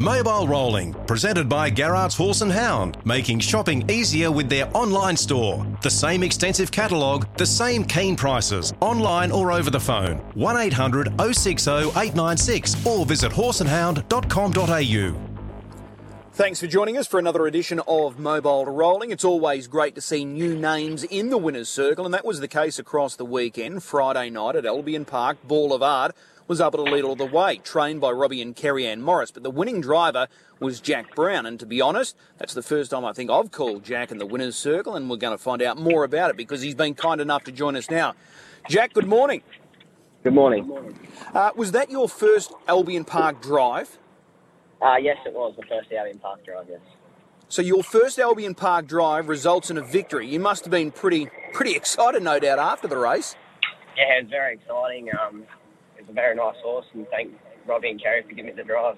Mobile 0.00 0.48
Rolling, 0.48 0.92
presented 1.06 1.48
by 1.48 1.70
Garrard's 1.70 2.16
Horse 2.16 2.40
and 2.40 2.50
Hound, 2.50 2.98
making 3.04 3.38
shopping 3.38 3.88
easier 3.88 4.32
with 4.32 4.48
their 4.48 4.68
online 4.76 5.16
store. 5.16 5.64
The 5.82 5.90
same 5.90 6.24
extensive 6.24 6.72
catalogue, 6.72 7.28
the 7.36 7.46
same 7.46 7.84
keen 7.84 8.16
prices, 8.16 8.72
online 8.80 9.30
or 9.30 9.52
over 9.52 9.70
the 9.70 9.78
phone. 9.78 10.16
1800 10.34 11.12
060 11.32 11.70
896 11.70 12.84
or 12.84 13.06
visit 13.06 13.30
horseandhound.com.au. 13.30 15.30
Thanks 16.32 16.58
for 16.58 16.66
joining 16.66 16.96
us 16.96 17.06
for 17.06 17.20
another 17.20 17.46
edition 17.46 17.80
of 17.86 18.18
Mobile 18.18 18.66
Rolling. 18.66 19.12
It's 19.12 19.24
always 19.24 19.68
great 19.68 19.94
to 19.94 20.00
see 20.00 20.24
new 20.24 20.56
names 20.56 21.04
in 21.04 21.30
the 21.30 21.38
winner's 21.38 21.68
circle, 21.68 22.04
and 22.04 22.12
that 22.12 22.24
was 22.24 22.40
the 22.40 22.48
case 22.48 22.80
across 22.80 23.14
the 23.14 23.24
weekend. 23.24 23.84
Friday 23.84 24.30
night 24.30 24.56
at 24.56 24.66
Albion 24.66 25.04
Park, 25.04 25.38
Boulevard 25.44 26.12
was 26.46 26.60
able 26.60 26.72
to 26.72 26.82
lead 26.82 27.04
all 27.04 27.16
the 27.16 27.24
way, 27.24 27.56
trained 27.56 28.00
by 28.00 28.10
Robbie 28.10 28.42
and 28.42 28.54
Kerry 28.54 28.86
Ann 28.86 29.02
Morris. 29.02 29.30
But 29.30 29.42
the 29.42 29.50
winning 29.50 29.80
driver 29.80 30.28
was 30.60 30.80
Jack 30.80 31.14
Brown, 31.14 31.46
and 31.46 31.58
to 31.60 31.66
be 31.66 31.80
honest, 31.80 32.16
that's 32.38 32.54
the 32.54 32.62
first 32.62 32.90
time 32.90 33.04
I 33.04 33.12
think 33.12 33.30
I've 33.30 33.50
called 33.50 33.84
Jack 33.84 34.10
in 34.10 34.18
the 34.18 34.26
winner's 34.26 34.56
circle, 34.56 34.94
and 34.94 35.08
we're 35.08 35.16
going 35.16 35.36
to 35.36 35.42
find 35.42 35.62
out 35.62 35.78
more 35.78 36.04
about 36.04 36.30
it 36.30 36.36
because 36.36 36.60
he's 36.62 36.74
been 36.74 36.94
kind 36.94 37.20
enough 37.20 37.44
to 37.44 37.52
join 37.52 37.76
us 37.76 37.90
now. 37.90 38.14
Jack, 38.68 38.92
good 38.92 39.06
morning. 39.06 39.42
Good 40.22 40.34
morning. 40.34 40.98
Uh, 41.34 41.50
was 41.54 41.72
that 41.72 41.90
your 41.90 42.08
first 42.08 42.52
Albion 42.66 43.04
Park 43.04 43.42
drive? 43.42 43.98
Uh, 44.80 44.96
yes, 44.96 45.18
it 45.26 45.32
was 45.34 45.54
the 45.56 45.66
first 45.66 45.92
Albion 45.92 46.18
Park 46.18 46.44
drive. 46.44 46.66
Yes. 46.70 46.80
So 47.48 47.62
your 47.62 47.82
first 47.82 48.18
Albion 48.18 48.54
Park 48.54 48.86
drive 48.86 49.28
results 49.28 49.70
in 49.70 49.76
a 49.76 49.82
victory. 49.82 50.26
You 50.26 50.40
must 50.40 50.64
have 50.64 50.70
been 50.70 50.90
pretty 50.90 51.28
pretty 51.52 51.72
excited, 51.76 52.22
no 52.22 52.38
doubt, 52.38 52.58
after 52.58 52.88
the 52.88 52.96
race. 52.96 53.36
Yeah, 53.96 54.18
it 54.18 54.24
was 54.24 54.30
very 54.30 54.54
exciting. 54.54 55.10
Um, 55.14 55.44
it 56.04 56.08
was 56.08 56.10
a 56.10 56.14
very 56.14 56.34
nice 56.34 56.56
horse, 56.62 56.86
and 56.94 57.06
thank 57.08 57.32
Robbie 57.66 57.90
and 57.90 58.02
Kerry 58.02 58.22
for 58.22 58.28
giving 58.28 58.46
me 58.46 58.52
the 58.52 58.64
drive. 58.64 58.96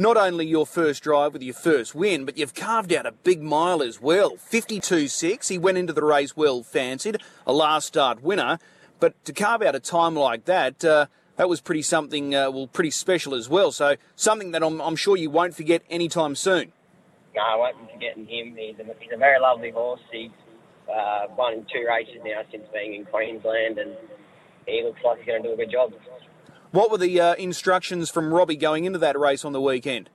Not 0.00 0.16
only 0.16 0.46
your 0.46 0.64
first 0.64 1.02
drive 1.02 1.32
with 1.32 1.42
your 1.42 1.54
first 1.54 1.94
win, 1.94 2.24
but 2.24 2.38
you've 2.38 2.54
carved 2.54 2.92
out 2.92 3.04
a 3.04 3.12
big 3.12 3.42
mile 3.42 3.82
as 3.82 4.00
well. 4.00 4.36
52.6. 4.36 5.48
He 5.48 5.58
went 5.58 5.76
into 5.76 5.92
the 5.92 6.04
race 6.04 6.36
well 6.36 6.62
fancied, 6.62 7.20
a 7.46 7.52
last 7.52 7.88
start 7.88 8.22
winner. 8.22 8.60
But 9.00 9.22
to 9.24 9.32
carve 9.32 9.60
out 9.62 9.74
a 9.74 9.80
time 9.80 10.14
like 10.14 10.44
that, 10.44 10.84
uh, 10.84 11.06
that 11.36 11.48
was 11.48 11.60
pretty 11.60 11.82
something, 11.82 12.32
uh, 12.32 12.50
well, 12.50 12.68
pretty 12.68 12.92
special 12.92 13.34
as 13.34 13.48
well. 13.48 13.72
So 13.72 13.96
something 14.14 14.52
that 14.52 14.62
I'm, 14.62 14.80
I'm 14.80 14.94
sure 14.94 15.16
you 15.16 15.30
won't 15.30 15.56
forget 15.56 15.82
anytime 15.90 16.36
soon. 16.36 16.72
No, 17.34 17.42
I 17.42 17.56
won't 17.56 17.86
be 17.86 17.92
forgetting 17.94 18.26
him. 18.26 18.56
He's 18.56 18.78
a, 18.78 18.84
he's 19.00 19.12
a 19.12 19.18
very 19.18 19.40
lovely 19.40 19.70
horse. 19.70 20.00
He's 20.12 20.30
uh, 20.88 21.26
won 21.36 21.66
two 21.72 21.84
races 21.88 22.20
now 22.24 22.42
since 22.52 22.64
being 22.72 22.94
in 22.94 23.04
Queensland, 23.04 23.78
and 23.78 23.96
he 24.68 24.82
looks 24.84 25.00
like 25.04 25.18
he's 25.18 25.26
going 25.26 25.42
to 25.42 25.48
do 25.48 25.54
a 25.54 25.56
good 25.56 25.70
job. 25.70 25.92
What 26.70 26.90
were 26.90 26.98
the 26.98 27.20
uh, 27.20 27.34
instructions 27.34 28.10
from 28.10 28.32
Robbie 28.32 28.56
going 28.56 28.84
into 28.84 28.98
that 28.98 29.18
race 29.18 29.44
on 29.44 29.52
the 29.52 29.60
weekend? 29.60 30.10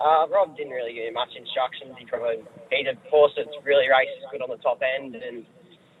Uh, 0.00 0.26
Rob 0.30 0.56
didn't 0.56 0.72
really 0.72 0.94
give 0.94 1.12
much 1.12 1.30
instructions. 1.36 1.96
He 1.98 2.06
probably 2.06 2.38
he's 2.70 2.86
a 2.86 2.94
horse 3.10 3.32
that's 3.36 3.50
really 3.64 3.88
races 3.90 4.22
good 4.30 4.42
on 4.42 4.50
the 4.50 4.62
top 4.62 4.80
end, 4.80 5.16
and 5.16 5.44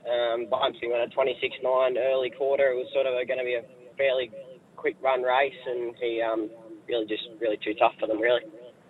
um, 0.06 0.46
Bumpsy 0.46 0.88
went 0.88 1.12
a 1.12 1.16
26.9 1.16 1.98
early 1.98 2.30
quarter. 2.30 2.70
It 2.70 2.76
was 2.76 2.86
sort 2.92 3.06
of 3.06 3.14
going 3.26 3.38
to 3.38 3.44
be 3.44 3.54
a 3.54 3.64
fairly 3.96 4.30
quick 4.76 4.96
run 5.02 5.22
race, 5.22 5.58
and 5.66 5.96
he 6.00 6.22
um, 6.22 6.48
really 6.88 7.06
just 7.06 7.24
really 7.40 7.56
too 7.56 7.74
tough 7.74 7.94
for 7.98 8.06
them, 8.06 8.20
really. 8.20 8.42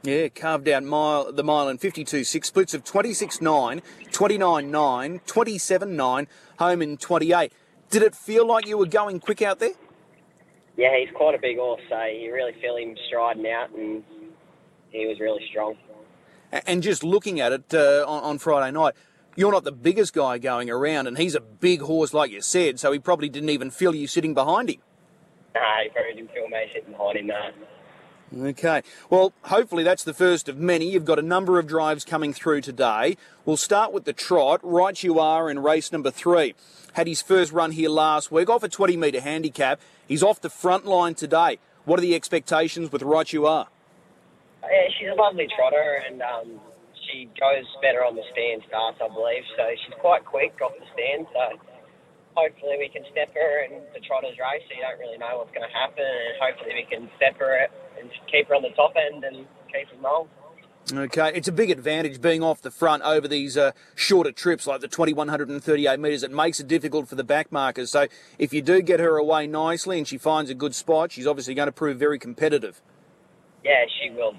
Yeah, 0.03 0.29
carved 0.29 0.69
out 0.69 0.85
mile 0.85 1.33
the 1.33 1.43
mile 1.43 1.69
in 1.69 1.79
52.6, 1.79 2.45
splits 2.45 2.75
of 2.75 2.85
26.9, 2.85 3.83
29.9, 4.13 5.21
27.9, 5.25 6.27
home 6.59 6.83
in 6.83 6.97
28. 6.99 7.53
Did 7.91 8.03
it 8.03 8.15
feel 8.15 8.47
like 8.47 8.67
you 8.67 8.77
were 8.77 8.87
going 8.87 9.21
quick 9.21 9.43
out 9.43 9.61
there? 9.61 9.73
Yeah, 10.77 10.97
he's 10.99 11.09
quite 11.15 11.35
a 11.35 11.39
big 11.39 11.57
horse, 11.57 11.81
so 11.89 12.05
you 12.05 12.33
really 12.33 12.53
feel 12.61 12.77
him 12.77 12.97
striding 13.09 13.47
out, 13.51 13.71
and 13.71 14.05
he 14.91 15.07
was 15.07 15.19
really 15.19 15.45
strong. 15.51 15.77
And 16.53 16.83
just 16.83 17.03
looking 17.03 17.41
at 17.41 17.53
it 17.53 17.75
uh, 17.75 18.05
on, 18.07 18.23
on 18.23 18.39
Friday 18.39 18.71
night, 18.73 18.95
you're 19.37 19.53
not 19.53 19.65
the 19.65 19.73
biggest 19.73 20.15
guy 20.15 20.39
going 20.39 20.71
around, 20.71 21.07
and 21.07 21.19
he's 21.19 21.35
a 21.35 21.41
big 21.41 21.81
horse, 21.81 22.15
like 22.15 22.31
you 22.31 22.41
said, 22.41 22.79
so 22.79 22.93
he 22.93 22.99
probably 22.99 23.29
didn't 23.29 23.51
even 23.51 23.71
feel 23.71 23.95
you 23.95 24.07
sitting 24.07 24.35
behind 24.35 24.71
him. 24.71 24.81
No, 25.55 25.61
he 25.83 25.89
probably 25.91 26.15
didn't 26.15 26.33
feel 26.33 26.49
me 26.49 26.67
sitting 26.73 26.93
behind 26.93 27.19
him, 27.19 27.27
no. 27.27 27.51
Okay. 28.37 28.83
Well, 29.09 29.33
hopefully 29.43 29.85
that's 29.85 30.05
the 30.05 30.13
first 30.13 30.49
of 30.49 30.59
many. 30.59 30.91
You've 30.91 31.05
got 31.05 31.19
a 31.19 31.23
number 31.23 31.59
of 31.59 31.67
drives 31.67 32.05
coming 32.05 32.33
through 32.33 32.61
today. 32.61 33.17
We'll 33.45 33.57
start 33.57 33.93
with 33.93 34.05
the 34.05 34.13
trot. 34.13 34.61
Right 34.63 35.03
you 35.03 35.19
are 35.19 35.51
in 35.51 35.61
race 35.61 35.93
number 35.93 36.11
three. 36.11 36.55
Had 36.93 37.07
his 37.07 37.23
first 37.23 37.53
run 37.53 37.73
here 37.73 37.89
last 37.89 38.31
week 38.31 38.51
off 38.51 38.63
a 38.63 38.69
20 38.69 38.97
metre 38.97 39.21
handicap. 39.21 39.81
He's 40.07 40.23
off 40.23 40.41
the 40.41 40.51
front 40.51 40.85
line 40.85 41.15
today. 41.15 41.59
What 41.85 41.99
are 41.99 42.03
the 42.03 42.15
expectations 42.15 42.93
with 42.93 43.03
Right 43.03 43.33
You 43.33 43.47
Are? 43.47 43.69
Yeah, 44.63 44.89
she's 44.99 45.09
a 45.09 45.15
lovely 45.15 45.49
trotter 45.57 46.03
and 46.07 46.21
um, 46.21 46.61
she 47.09 47.31
goes 47.41 47.65
better 47.81 48.05
on 48.05 48.15
the 48.15 48.25
stand 48.33 48.63
starts, 48.69 48.99
I 49.01 49.09
believe. 49.09 49.45
So 49.57 49.65
she's 49.87 49.95
quite 50.01 50.27
quick 50.27 50.53
off 50.61 50.73
the 50.79 50.85
stand. 50.93 51.27
So 51.33 51.57
hopefully 52.37 52.77
we 52.79 52.89
can 52.89 53.05
step 53.11 53.33
her 53.33 53.65
in 53.65 53.81
the 53.95 54.01
trotter's 54.05 54.37
race. 54.37 54.63
So 54.69 54.77
you 54.77 54.83
don't 54.85 55.01
really 55.01 55.19
know 55.19 55.43
what's 55.43 55.51
going 55.51 55.67
to 55.67 55.75
happen, 55.75 56.05
and 56.05 56.37
hopefully 56.39 56.77
we 56.77 56.85
can 56.85 57.09
step 57.17 57.39
her 57.39 57.67
and 58.01 58.11
keep 58.31 58.49
her 58.49 58.55
on 58.55 58.63
the 58.63 58.71
top 58.71 58.95
end 58.97 59.25
and 59.25 59.47
keep 59.73 59.89
her 59.89 60.03
null. 60.03 60.29
Okay, 60.91 61.33
it's 61.35 61.49
a 61.49 61.53
big 61.53 61.71
advantage 61.71 62.21
being 62.21 62.43
off 62.43 62.63
the 62.63 62.71
front 62.71 63.03
over 63.03 63.29
these 63.29 63.59
uh, 63.59 63.73
shorter 63.95 64.33
trips 64.33 64.67
like 64.67 64.81
the 64.81 64.89
2138 64.89 66.01
metres. 66.01 66.23
It 66.23 66.31
makes 66.31 66.61
it 66.61 66.67
difficult 66.67 67.09
for 67.09 67.15
the 67.15 67.25
back 67.25 67.53
markers. 67.53 67.91
So 67.91 68.07
if 68.39 68.55
you 68.55 68.63
do 68.63 68.81
get 68.81 68.99
her 68.99 69.19
away 69.19 69.47
nicely 69.47 69.99
and 69.99 70.09
she 70.09 70.17
finds 70.17 70.51
a 70.51 70.55
good 70.55 70.75
spot, 70.75 71.13
she's 71.13 71.27
obviously 71.27 71.55
going 71.55 71.67
to 71.67 71.73
prove 71.73 71.99
very 71.99 72.19
competitive. 72.19 72.81
Yeah, 73.63 73.85
she 74.01 74.09
will. 74.11 74.37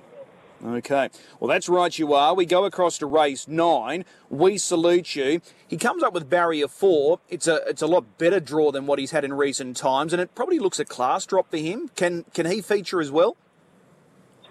Okay, 0.65 1.09
well 1.39 1.47
that's 1.47 1.69
right. 1.69 1.97
You 1.97 2.13
are. 2.13 2.33
We 2.33 2.45
go 2.45 2.65
across 2.65 2.97
to 2.97 3.05
race 3.05 3.47
nine. 3.47 4.03
We 4.29 4.57
salute 4.57 5.15
you. 5.15 5.41
He 5.67 5.77
comes 5.77 6.03
up 6.03 6.13
with 6.13 6.29
barrier 6.29 6.67
four. 6.67 7.19
It's 7.29 7.47
a 7.47 7.61
it's 7.67 7.81
a 7.81 7.87
lot 7.87 8.17
better 8.17 8.41
draw 8.41 8.71
than 8.71 8.85
what 8.85 8.99
he's 8.99 9.11
had 9.11 9.23
in 9.23 9.33
recent 9.33 9.77
times, 9.77 10.11
and 10.11 10.21
it 10.21 10.35
probably 10.35 10.59
looks 10.59 10.79
a 10.79 10.83
class 10.83 11.25
drop 11.25 11.49
for 11.49 11.57
him. 11.57 11.89
Can 11.95 12.25
can 12.33 12.45
he 12.45 12.61
feature 12.61 12.99
as 12.99 13.09
well? 13.09 13.37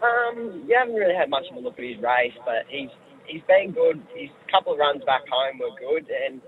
Um, 0.02 0.64
you 0.66 0.76
haven't 0.78 0.94
really 0.94 1.14
had 1.14 1.30
much 1.30 1.44
of 1.50 1.56
a 1.56 1.60
look 1.60 1.78
at 1.78 1.84
his 1.84 1.98
race, 1.98 2.36
but 2.44 2.66
he's 2.68 2.90
he's 3.26 3.42
been 3.48 3.72
good. 3.72 4.02
His 4.14 4.30
couple 4.50 4.72
of 4.72 4.78
runs 4.78 5.02
back 5.04 5.22
home 5.28 5.58
were 5.58 5.74
good, 5.78 6.06
and 6.08 6.40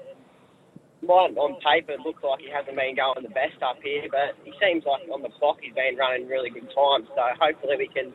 might 1.02 1.32
on 1.36 1.56
paper 1.60 1.92
it 1.92 2.00
looks 2.00 2.22
like 2.22 2.40
he 2.40 2.50
hasn't 2.50 2.76
been 2.76 2.94
going 2.94 3.22
the 3.22 3.32
best 3.32 3.60
up 3.62 3.78
here, 3.82 4.04
but 4.10 4.36
he 4.44 4.52
seems 4.60 4.84
like 4.84 5.02
on 5.08 5.22
the 5.22 5.30
clock 5.40 5.58
he's 5.60 5.74
been 5.74 5.96
running 5.96 6.28
really 6.28 6.50
good 6.50 6.68
times. 6.74 7.08
So 7.14 7.22
hopefully 7.40 7.76
we 7.78 7.88
can 7.88 8.12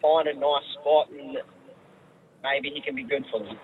find 0.00 0.28
a 0.28 0.34
nice 0.34 0.64
spot 0.80 1.10
and 1.10 1.38
maybe 2.42 2.70
he 2.74 2.80
can 2.80 2.96
be 2.96 3.04
good 3.04 3.24
for 3.30 3.40
them. 3.40 3.58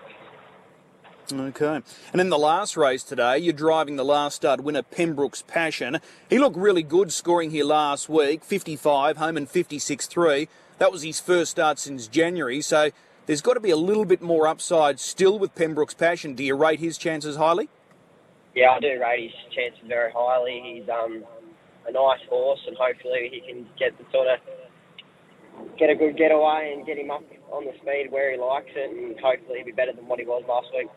Okay. 1.31 1.81
And 2.11 2.21
in 2.21 2.29
the 2.29 2.37
last 2.37 2.75
race 2.75 3.03
today, 3.03 3.37
you're 3.37 3.53
driving 3.53 3.95
the 3.95 4.05
last 4.05 4.35
start 4.35 4.61
winner, 4.61 4.83
Pembroke's 4.83 5.41
Passion. 5.41 5.99
He 6.29 6.37
looked 6.37 6.57
really 6.57 6.83
good 6.83 7.11
scoring 7.13 7.49
here 7.49 7.65
last 7.65 8.09
week, 8.09 8.43
55, 8.43 9.17
home 9.17 9.37
and 9.37 9.49
56.3. 9.49 10.47
That 10.79 10.91
was 10.91 11.03
his 11.03 11.19
first 11.19 11.51
start 11.51 11.79
since 11.79 12.07
January, 12.07 12.61
so 12.61 12.89
there's 13.25 13.41
got 13.41 13.53
to 13.53 13.59
be 13.59 13.69
a 13.69 13.77
little 13.77 14.05
bit 14.05 14.21
more 14.21 14.47
upside 14.47 14.99
still 14.99 15.39
with 15.39 15.55
Pembroke's 15.55 15.93
Passion. 15.93 16.33
Do 16.33 16.43
you 16.43 16.55
rate 16.55 16.79
his 16.79 16.97
chances 16.97 17.35
highly? 17.35 17.69
Yeah, 18.55 18.71
I 18.71 18.79
do 18.79 18.99
rate 18.99 19.31
his 19.31 19.55
chances 19.55 19.81
very 19.87 20.11
highly. 20.11 20.61
He's 20.63 20.89
um, 20.89 21.23
a 21.87 21.91
nice 21.91 22.21
horse, 22.29 22.59
and 22.67 22.75
hopefully 22.77 23.29
he 23.31 23.41
can 23.41 23.65
get 23.77 23.97
the 23.97 24.05
sort 24.11 24.27
of 24.27 24.39
get 25.77 25.89
a 25.89 25.95
good 25.95 26.17
getaway 26.17 26.73
and 26.75 26.85
get 26.85 26.97
him 26.97 27.11
up 27.11 27.23
on 27.51 27.65
the 27.65 27.73
speed 27.81 28.07
where 28.09 28.31
he 28.31 28.37
likes 28.37 28.71
it, 28.75 28.89
and 28.89 29.19
hopefully 29.19 29.59
he'll 29.59 29.65
be 29.65 29.71
better 29.71 29.93
than 29.93 30.07
what 30.07 30.19
he 30.19 30.25
was 30.25 30.43
last 30.47 30.67
week. 30.75 30.87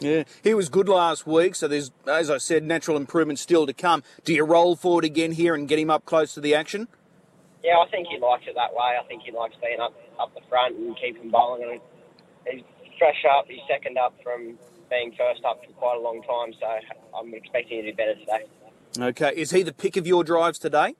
Yeah, 0.00 0.24
he 0.44 0.54
was 0.54 0.68
good 0.68 0.88
last 0.88 1.26
week, 1.26 1.54
so 1.54 1.66
there's, 1.66 1.90
as 2.06 2.30
I 2.30 2.38
said, 2.38 2.62
natural 2.62 2.96
improvement 2.96 3.40
still 3.40 3.66
to 3.66 3.72
come. 3.72 4.04
Do 4.24 4.32
you 4.32 4.44
roll 4.44 4.76
forward 4.76 5.04
again 5.04 5.32
here 5.32 5.54
and 5.54 5.66
get 5.66 5.78
him 5.78 5.90
up 5.90 6.04
close 6.04 6.34
to 6.34 6.40
the 6.40 6.54
action? 6.54 6.86
Yeah, 7.64 7.78
I 7.78 7.90
think 7.90 8.08
he 8.08 8.18
likes 8.18 8.44
it 8.46 8.54
that 8.54 8.72
way. 8.72 8.96
I 9.00 9.04
think 9.08 9.22
he 9.22 9.32
likes 9.32 9.54
being 9.62 9.80
up 9.80 9.94
up 10.18 10.34
the 10.34 10.40
front 10.48 10.76
and 10.76 10.96
keeping 10.96 11.30
bowling. 11.30 11.80
And 12.46 12.56
he's 12.56 12.64
fresh 12.98 13.24
up. 13.30 13.46
He's 13.48 13.60
second 13.68 13.98
up 13.98 14.14
from 14.22 14.58
being 14.90 15.12
first 15.18 15.44
up 15.44 15.64
for 15.64 15.72
quite 15.72 15.96
a 15.96 16.00
long 16.00 16.22
time, 16.22 16.54
so 16.58 16.66
I'm 17.18 17.34
expecting 17.34 17.78
him 17.78 17.84
to 17.84 17.90
do 17.92 17.96
better 17.96 18.14
today. 18.14 18.44
Okay, 18.98 19.32
is 19.36 19.50
he 19.50 19.62
the 19.62 19.72
pick 19.72 19.96
of 19.96 20.06
your 20.06 20.24
drives 20.24 20.58
today? 20.58 20.96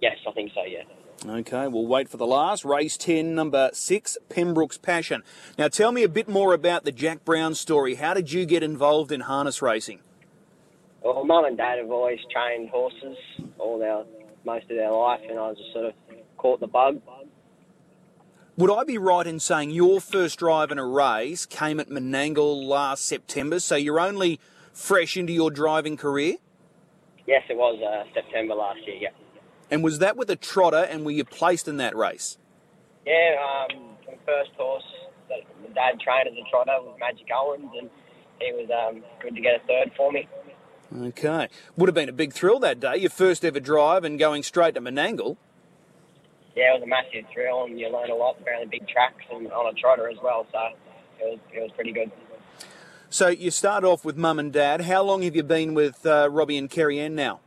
Yes, 0.00 0.16
I 0.26 0.32
think 0.32 0.52
so. 0.54 0.62
Yeah. 0.64 0.82
Okay, 1.26 1.66
we'll 1.66 1.86
wait 1.86 2.08
for 2.08 2.18
the 2.18 2.26
last. 2.26 2.64
Race 2.64 2.96
10, 2.98 3.34
number 3.34 3.70
6, 3.72 4.18
Pembroke's 4.28 4.76
Passion. 4.76 5.22
Now 5.58 5.68
tell 5.68 5.90
me 5.90 6.02
a 6.02 6.08
bit 6.08 6.28
more 6.28 6.52
about 6.52 6.84
the 6.84 6.92
Jack 6.92 7.24
Brown 7.24 7.54
story. 7.54 7.94
How 7.94 8.12
did 8.12 8.32
you 8.32 8.44
get 8.44 8.62
involved 8.62 9.10
in 9.10 9.22
harness 9.22 9.62
racing? 9.62 10.00
Well, 11.02 11.24
mum 11.24 11.46
and 11.46 11.56
dad 11.56 11.78
have 11.78 11.90
always 11.90 12.18
trained 12.30 12.68
horses 12.68 13.16
all 13.58 13.78
their 13.78 14.04
most 14.46 14.70
of 14.70 14.76
their 14.76 14.90
life, 14.90 15.20
and 15.28 15.38
I 15.38 15.48
was 15.48 15.58
just 15.58 15.72
sort 15.72 15.84
of 15.86 15.92
caught 16.38 16.60
the 16.60 16.66
bug. 16.66 17.02
Would 18.56 18.70
I 18.70 18.84
be 18.84 18.96
right 18.96 19.26
in 19.26 19.38
saying 19.38 19.72
your 19.72 20.00
first 20.00 20.38
drive 20.38 20.70
in 20.70 20.78
a 20.78 20.86
race 20.86 21.44
came 21.44 21.78
at 21.78 21.90
Menangle 21.90 22.64
last 22.64 23.04
September, 23.04 23.60
so 23.60 23.76
you're 23.76 24.00
only 24.00 24.40
fresh 24.72 25.18
into 25.18 25.34
your 25.34 25.50
driving 25.50 25.98
career? 25.98 26.36
Yes, 27.26 27.42
it 27.50 27.56
was 27.56 27.82
uh, 27.82 28.08
September 28.14 28.54
last 28.54 28.80
year, 28.86 28.96
yeah. 28.96 29.08
And 29.70 29.84
was 29.84 29.98
that 29.98 30.16
with 30.16 30.30
a 30.30 30.36
trotter, 30.36 30.86
and 30.88 31.04
were 31.04 31.10
you 31.10 31.24
placed 31.24 31.68
in 31.68 31.76
that 31.78 31.94
race? 31.94 32.38
Yeah, 33.04 33.34
um, 33.44 33.96
my 34.06 34.14
first 34.24 34.52
horse 34.56 34.84
that 35.28 35.40
my 35.60 35.68
dad 35.74 36.00
trained 36.00 36.28
as 36.28 36.34
a 36.34 36.48
trotter 36.48 36.80
was 36.80 36.96
Magic 36.98 37.26
Owens, 37.34 37.70
and 37.78 37.90
he 38.40 38.52
was 38.52 38.70
um, 38.70 39.02
good 39.20 39.34
to 39.34 39.40
get 39.42 39.56
a 39.56 39.66
third 39.66 39.92
for 39.96 40.12
me. 40.12 40.28
Okay. 40.94 41.48
Would 41.76 41.88
have 41.88 41.94
been 41.94 42.08
a 42.08 42.12
big 42.12 42.32
thrill 42.32 42.58
that 42.60 42.80
day, 42.80 42.96
your 42.96 43.10
first 43.10 43.44
ever 43.44 43.60
drive 43.60 44.04
and 44.04 44.18
going 44.18 44.42
straight 44.42 44.74
to 44.74 44.80
Menangle. 44.80 45.36
Yeah, 46.54 46.74
it 46.74 46.80
was 46.80 46.82
a 46.84 46.86
massive 46.86 47.30
thrill, 47.32 47.64
and 47.64 47.78
you 47.78 47.88
learn 47.90 48.10
a 48.10 48.14
lot 48.14 48.36
around 48.46 48.60
the 48.62 48.70
big 48.70 48.88
tracks 48.88 49.24
and 49.30 49.52
on 49.52 49.74
a 49.74 49.78
trotter 49.78 50.08
as 50.08 50.16
well. 50.22 50.46
So 50.52 50.58
it 51.20 51.24
was 51.24 51.38
it 51.52 51.60
was 51.60 51.70
pretty 51.74 51.92
good. 51.92 52.10
So 53.10 53.28
you 53.28 53.50
start 53.50 53.84
off 53.84 54.04
with 54.04 54.16
mum 54.16 54.38
and 54.38 54.52
dad. 54.52 54.82
How 54.82 55.02
long 55.02 55.22
have 55.22 55.36
you 55.36 55.42
been 55.42 55.74
with 55.74 56.04
uh, 56.06 56.28
Robbie 56.30 56.56
and 56.56 56.70
Kerry 56.70 56.98
Ann 56.98 57.14
now? 57.14 57.40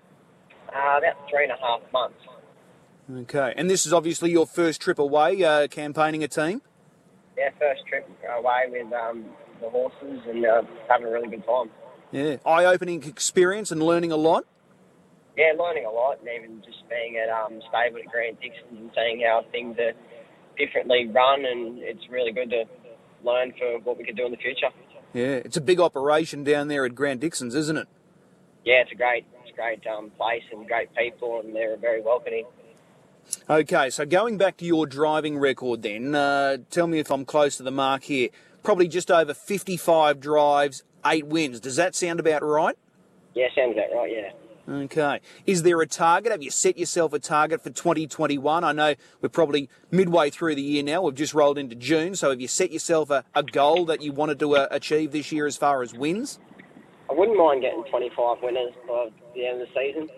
Uh, 0.67 0.99
about 0.99 1.29
three 1.29 1.43
and 1.43 1.51
a 1.51 1.57
half 1.57 1.81
months. 1.91 2.19
Okay. 3.11 3.53
And 3.55 3.69
this 3.69 3.85
is 3.85 3.93
obviously 3.93 4.31
your 4.31 4.45
first 4.45 4.81
trip 4.81 4.99
away, 4.99 5.43
uh, 5.43 5.67
campaigning 5.67 6.23
a 6.23 6.27
team? 6.27 6.61
Yeah, 7.37 7.49
first 7.59 7.85
trip 7.87 8.07
away 8.37 8.65
with 8.69 8.93
um, 8.93 9.25
the 9.61 9.69
horses 9.69 10.21
and 10.27 10.45
uh, 10.45 10.61
having 10.87 11.07
a 11.07 11.11
really 11.11 11.29
good 11.29 11.45
time. 11.45 11.69
Yeah. 12.11 12.37
Eye 12.45 12.65
opening 12.65 13.03
experience 13.03 13.71
and 13.71 13.81
learning 13.81 14.11
a 14.11 14.17
lot? 14.17 14.45
Yeah, 15.37 15.53
learning 15.57 15.85
a 15.85 15.91
lot, 15.91 16.19
and 16.19 16.27
even 16.27 16.61
just 16.65 16.87
being 16.89 17.17
at 17.17 17.29
um, 17.29 17.61
stable 17.69 17.99
at 17.99 18.11
Grant 18.11 18.41
Dixon's 18.41 18.79
and 18.79 18.91
seeing 18.95 19.23
how 19.25 19.45
things 19.51 19.77
are 19.79 19.93
differently 20.57 21.07
run, 21.07 21.45
and 21.45 21.79
it's 21.79 22.09
really 22.09 22.31
good 22.31 22.49
to 22.49 22.65
learn 23.23 23.53
for 23.57 23.79
what 23.83 23.97
we 23.97 24.03
could 24.03 24.17
do 24.17 24.25
in 24.25 24.31
the 24.31 24.37
future. 24.37 24.69
Yeah, 25.13 25.41
it's 25.45 25.57
a 25.57 25.61
big 25.61 25.79
operation 25.79 26.43
down 26.43 26.67
there 26.67 26.85
at 26.85 26.93
Grant 26.93 27.21
Dixon's, 27.21 27.55
isn't 27.55 27.77
it? 27.77 27.87
Yeah, 28.65 28.81
it's 28.81 28.91
a 28.91 28.95
great, 28.95 29.25
it's 29.41 29.51
a 29.51 29.55
great 29.55 29.85
um, 29.87 30.11
place 30.11 30.43
and 30.51 30.67
great 30.67 30.93
people, 30.95 31.39
and 31.39 31.55
they're 31.55 31.77
very 31.77 32.01
welcoming. 32.01 32.45
Okay, 33.49 33.89
so 33.89 34.05
going 34.05 34.37
back 34.37 34.57
to 34.57 34.65
your 34.65 34.85
driving 34.85 35.37
record 35.37 35.83
then, 35.83 36.15
uh, 36.15 36.57
tell 36.69 36.87
me 36.87 36.99
if 36.99 37.11
I'm 37.11 37.25
close 37.25 37.57
to 37.57 37.63
the 37.63 37.71
mark 37.71 38.03
here. 38.03 38.29
Probably 38.63 38.87
just 38.87 39.09
over 39.09 39.33
55 39.33 40.19
drives, 40.19 40.83
eight 41.05 41.27
wins. 41.27 41.59
Does 41.59 41.75
that 41.75 41.95
sound 41.95 42.19
about 42.19 42.43
right? 42.43 42.77
Yeah, 43.33 43.47
sounds 43.55 43.73
about 43.73 43.95
right, 43.95 44.11
yeah. 44.11 44.31
Okay. 44.69 45.19
Is 45.47 45.63
there 45.63 45.81
a 45.81 45.87
target? 45.87 46.31
Have 46.31 46.43
you 46.43 46.51
set 46.51 46.77
yourself 46.77 47.11
a 47.13 47.19
target 47.19 47.63
for 47.63 47.71
2021? 47.71 48.63
I 48.63 48.71
know 48.71 48.93
we're 49.19 49.29
probably 49.29 49.67
midway 49.89 50.29
through 50.29 50.55
the 50.55 50.61
year 50.61 50.83
now. 50.83 51.01
We've 51.01 51.15
just 51.15 51.33
rolled 51.33 51.57
into 51.57 51.75
June. 51.75 52.15
So 52.15 52.29
have 52.29 52.39
you 52.39 52.47
set 52.47 52.71
yourself 52.71 53.09
a, 53.09 53.23
a 53.33 53.41
goal 53.41 53.85
that 53.85 54.03
you 54.03 54.11
wanted 54.11 54.39
to 54.39 54.55
uh, 54.55 54.67
achieve 54.69 55.11
this 55.11 55.31
year 55.31 55.47
as 55.47 55.57
far 55.57 55.81
as 55.81 55.95
wins? 55.95 56.39
I 57.09 57.13
wouldn't 57.13 57.37
mind 57.37 57.61
getting 57.61 57.83
25 57.85 58.43
winners 58.43 58.73
by 58.87 59.09
the 59.33 59.47
end 59.47 59.61
of 59.61 59.67
the 59.67 59.73
season. 59.73 60.09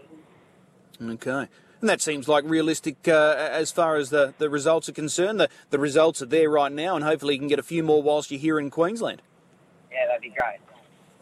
Okay. 1.01 1.47
And 1.79 1.89
that 1.89 2.01
seems 2.01 2.27
like 2.27 2.43
realistic 2.45 3.07
uh, 3.07 3.35
as 3.37 3.71
far 3.71 3.95
as 3.95 4.09
the, 4.09 4.33
the 4.37 4.49
results 4.49 4.89
are 4.89 4.93
concerned. 4.93 5.39
The, 5.39 5.49
the 5.69 5.79
results 5.79 6.21
are 6.21 6.27
there 6.27 6.49
right 6.49 6.71
now, 6.71 6.95
and 6.95 7.03
hopefully 7.03 7.35
you 7.35 7.39
can 7.39 7.47
get 7.47 7.57
a 7.57 7.63
few 7.63 7.83
more 7.83 8.03
whilst 8.03 8.29
you're 8.29 8.39
here 8.39 8.59
in 8.59 8.69
Queensland. 8.69 9.21
Yeah, 9.91 10.05
that'd 10.07 10.21
be 10.21 10.29
great. 10.29 10.59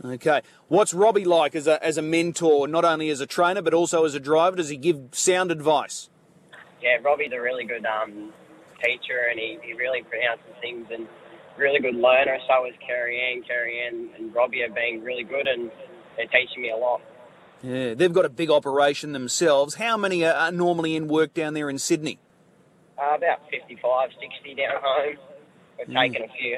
Okay. 0.04 0.42
What's 0.68 0.94
Robbie 0.94 1.26
like 1.26 1.56
as 1.56 1.68
a, 1.68 1.84
as 1.84 1.98
a 1.98 2.02
mentor, 2.02 2.68
not 2.68 2.86
only 2.86 3.10
as 3.10 3.20
a 3.20 3.26
trainer, 3.28 3.62
but 3.62 3.74
also 3.74 4.06
as 4.06 4.16
a 4.16 4.20
driver? 4.20 4.56
Does 4.56 4.70
he 4.70 4.78
give 4.78 5.10
sound 5.12 5.52
advice? 5.52 6.10
Yeah, 6.82 6.98
Robbie's 7.04 7.32
a 7.34 7.42
really 7.42 7.66
good 7.66 7.86
um, 7.86 8.32
teacher 8.84 9.28
and 9.30 9.38
he, 9.40 9.58
he 9.62 9.74
really 9.74 10.02
pronounces 10.04 10.46
things 10.62 10.88
and 10.92 11.08
really 11.58 11.82
good 11.82 11.96
learner. 11.96 12.38
So 12.48 12.66
is 12.66 12.76
Kerry 12.86 13.20
Ann. 13.20 13.44
Kerry 13.44 13.82
Ann 13.86 14.10
and 14.18 14.34
Robbie 14.34 14.62
have 14.62 14.74
been 14.74 15.02
really 15.04 15.24
good 15.24 15.48
and 15.48 15.70
they're 16.16 16.28
teaching 16.28 16.62
me 16.62 16.72
a 16.72 16.78
lot. 16.78 17.02
Yeah, 17.62 17.94
they've 17.94 18.14
got 18.14 18.24
a 18.24 18.30
big 18.30 18.50
operation 18.50 19.12
themselves. 19.12 19.76
How 19.76 19.98
many 19.98 20.24
are, 20.24 20.34
are 20.34 20.52
normally 20.54 20.96
in 20.96 21.10
work 21.10 21.34
down 21.34 21.54
there 21.56 21.70
in 21.70 21.78
Sydney? 21.78 22.20
Uh, 22.98 23.16
about 23.16 23.40
55, 23.52 24.10
60 24.22 24.56
down 24.56 24.76
home. 24.82 25.16
We've 25.78 25.88
Mm. 25.88 26.02
taken 26.14 26.30
a 26.30 26.34
few, 26.34 26.58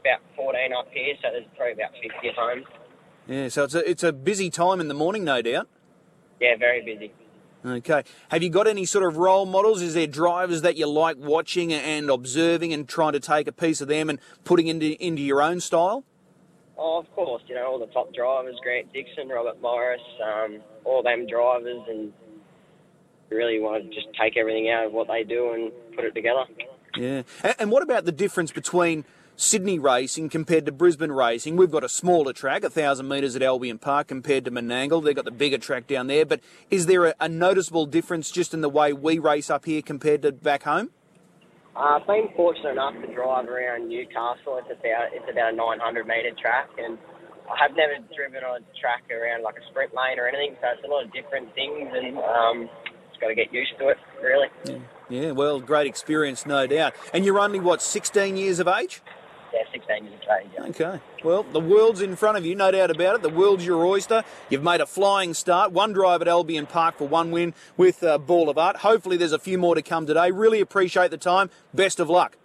about 0.00 0.20
14 0.36 0.72
up 0.72 0.88
here, 0.92 1.14
so 1.22 1.28
there's 1.32 1.44
probably 1.56 1.72
about 1.72 1.92
50 1.92 2.28
at 2.28 2.34
home. 2.34 2.64
Yeah, 3.26 3.48
so 3.48 3.64
it's 3.64 3.74
a, 3.74 3.88
it's 3.88 4.02
a 4.02 4.12
busy 4.12 4.50
time 4.50 4.80
in 4.80 4.88
the 4.88 4.94
morning, 4.94 5.24
no 5.24 5.42
doubt. 5.42 5.68
Yeah, 6.40 6.56
very 6.56 6.82
busy. 6.82 7.12
Okay. 7.64 8.02
Have 8.30 8.42
you 8.42 8.48
got 8.48 8.66
any 8.66 8.86
sort 8.86 9.04
of 9.04 9.18
role 9.18 9.44
models? 9.44 9.82
Is 9.82 9.92
there 9.92 10.06
drivers 10.06 10.62
that 10.62 10.76
you 10.76 10.86
like 10.86 11.18
watching 11.18 11.72
and 11.72 12.08
observing 12.08 12.72
and 12.72 12.88
trying 12.88 13.12
to 13.12 13.20
take 13.20 13.46
a 13.46 13.52
piece 13.52 13.82
of 13.82 13.88
them 13.88 14.08
and 14.08 14.18
putting 14.44 14.66
into 14.66 14.96
into 15.04 15.20
your 15.20 15.42
own 15.42 15.60
style? 15.60 16.04
Oh, 16.78 16.98
of 16.98 17.12
course, 17.14 17.42
you 17.46 17.54
know, 17.54 17.66
all 17.66 17.78
the 17.78 17.92
top 17.92 18.14
drivers, 18.14 18.56
Grant 18.62 18.90
Dixon, 18.94 19.28
Robert 19.28 19.60
Morris, 19.60 20.00
um, 20.24 20.60
all 20.84 21.02
them 21.02 21.26
drivers, 21.26 21.82
and 21.86 22.10
really 23.28 23.60
want 23.60 23.84
to 23.84 23.94
just 23.94 24.08
take 24.18 24.38
everything 24.38 24.70
out 24.70 24.86
of 24.86 24.92
what 24.92 25.06
they 25.06 25.22
do 25.22 25.52
and 25.52 25.70
put 25.94 26.06
it 26.06 26.14
together. 26.14 26.44
Yeah. 26.96 27.22
And, 27.42 27.54
and 27.58 27.70
what 27.70 27.82
about 27.82 28.06
the 28.06 28.12
difference 28.12 28.50
between 28.50 29.04
Sydney 29.40 29.78
racing 29.78 30.28
compared 30.28 30.66
to 30.66 30.72
Brisbane 30.72 31.12
racing? 31.12 31.56
We've 31.56 31.70
got 31.70 31.82
a 31.82 31.88
smaller 31.88 32.34
track, 32.34 32.62
a 32.62 32.68
thousand 32.68 33.08
metres 33.08 33.34
at 33.34 33.42
Albion 33.42 33.78
Park 33.78 34.08
compared 34.08 34.44
to 34.44 34.50
Menangle. 34.50 35.02
They've 35.02 35.16
got 35.16 35.24
the 35.24 35.30
bigger 35.30 35.56
track 35.56 35.86
down 35.86 36.08
there. 36.08 36.26
But 36.26 36.40
is 36.70 36.84
there 36.84 37.06
a, 37.06 37.14
a 37.20 37.26
noticeable 37.26 37.86
difference 37.86 38.30
just 38.30 38.52
in 38.52 38.60
the 38.60 38.68
way 38.68 38.92
we 38.92 39.18
race 39.18 39.48
up 39.48 39.64
here 39.64 39.80
compared 39.80 40.20
to 40.22 40.32
back 40.32 40.64
home? 40.64 40.90
Uh, 41.74 41.98
I've 41.98 42.06
been 42.06 42.28
fortunate 42.36 42.72
enough 42.72 42.92
to 43.00 43.14
drive 43.14 43.48
around 43.48 43.88
Newcastle. 43.88 44.60
It's 44.60 44.78
about 44.78 45.08
it's 45.14 45.24
about 45.32 45.54
a 45.54 45.56
900 45.56 46.06
metre 46.06 46.32
track, 46.38 46.68
and 46.76 46.98
I 47.50 47.62
have 47.62 47.74
never 47.74 47.94
driven 48.14 48.44
on 48.44 48.60
a 48.60 48.78
track 48.78 49.04
around 49.10 49.42
like 49.42 49.54
a 49.56 49.64
sprint 49.70 49.94
lane 49.94 50.18
or 50.18 50.28
anything. 50.28 50.54
So 50.60 50.68
it's 50.76 50.84
a 50.84 50.86
lot 50.86 51.06
of 51.06 51.12
different 51.14 51.54
things, 51.54 51.88
and 51.94 52.18
um, 52.18 52.68
just 53.08 53.22
got 53.22 53.28
to 53.28 53.34
get 53.34 53.54
used 53.54 53.72
to 53.78 53.88
it, 53.88 53.96
really. 54.22 54.48
Yeah, 55.08 55.30
well, 55.30 55.60
great 55.60 55.86
experience, 55.86 56.44
no 56.44 56.66
doubt. 56.66 56.94
And 57.14 57.24
you're 57.24 57.40
only, 57.40 57.58
what, 57.58 57.80
16 57.80 58.36
years 58.36 58.60
of 58.60 58.68
age? 58.68 59.00
Yeah, 59.52 59.62
16 59.72 60.04
years 60.04 60.20
of 60.22 60.36
age. 60.40 60.50
Yeah. 60.54 60.64
Okay. 60.66 61.00
Well, 61.24 61.42
the 61.42 61.60
world's 61.60 62.00
in 62.00 62.16
front 62.16 62.38
of 62.38 62.46
you, 62.46 62.54
no 62.54 62.70
doubt 62.70 62.90
about 62.90 63.16
it. 63.16 63.22
The 63.22 63.28
world's 63.28 63.66
your 63.66 63.84
oyster. 63.84 64.22
You've 64.48 64.62
made 64.62 64.80
a 64.80 64.86
flying 64.86 65.34
start. 65.34 65.72
One 65.72 65.92
drive 65.92 66.22
at 66.22 66.28
Albion 66.28 66.66
Park 66.66 66.98
for 66.98 67.08
one 67.08 67.30
win 67.30 67.54
with 67.76 68.02
uh, 68.02 68.18
Boulevard. 68.18 68.76
Hopefully, 68.76 69.16
there's 69.16 69.32
a 69.32 69.38
few 69.38 69.58
more 69.58 69.74
to 69.74 69.82
come 69.82 70.06
today. 70.06 70.30
Really 70.30 70.60
appreciate 70.60 71.10
the 71.10 71.18
time. 71.18 71.50
Best 71.74 72.00
of 72.00 72.08
luck. 72.08 72.36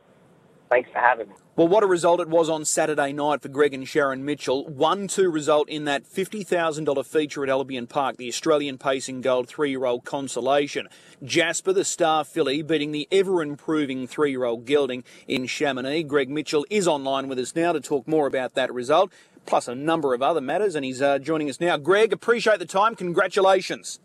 Thanks 0.70 0.90
for 0.92 1.00
having 1.00 1.30
me. 1.30 1.36
Well, 1.56 1.68
what 1.68 1.84
a 1.84 1.88
result 1.88 2.20
it 2.20 2.28
was 2.28 2.50
on 2.50 2.66
Saturday 2.66 3.14
night 3.14 3.42
for 3.42 3.50
Greg 3.50 3.74
and 3.74 3.88
Sharon 3.88 4.26
Mitchell. 4.26 4.68
1 4.68 5.08
2 5.08 5.30
result 5.30 5.70
in 5.70 5.86
that 5.86 6.04
$50,000 6.04 7.06
feature 7.06 7.44
at 7.44 7.50
Albion 7.50 7.88
Park, 7.88 8.18
the 8.18 8.28
Australian 8.28 8.78
Pacing 8.78 9.22
Gold 9.22 9.48
three 9.48 9.70
year 9.70 9.86
old 9.86 10.06
consolation. 10.06 10.90
Jasper, 11.24 11.72
the 11.72 11.86
star 11.86 12.26
filly, 12.26 12.62
beating 12.62 12.92
the 12.92 13.08
ever 13.12 13.42
improving 13.42 14.08
three 14.08 14.32
year 14.32 14.44
old 14.44 14.66
gelding 14.66 15.04
in 15.28 15.46
Chamonix. 15.46 16.04
Greg 16.04 16.30
Mitchell 16.30 16.66
is 16.70 16.88
online 16.88 17.28
with 17.28 17.40
us 17.40 17.56
now 17.56 17.72
to 17.72 17.80
talk 17.80 18.08
more 18.08 18.28
about 18.28 18.56
that 18.56 18.74
result, 18.74 19.14
plus 19.46 19.68
a 19.68 19.76
number 19.76 20.14
of 20.14 20.22
other 20.22 20.42
matters, 20.42 20.76
and 20.76 20.84
he's 20.84 21.02
uh, 21.02 21.20
joining 21.20 21.50
us 21.50 21.60
now. 21.60 21.78
Greg, 21.78 22.12
appreciate 22.12 22.60
the 22.60 22.66
time. 22.66 22.96
Congratulations. 22.96 24.00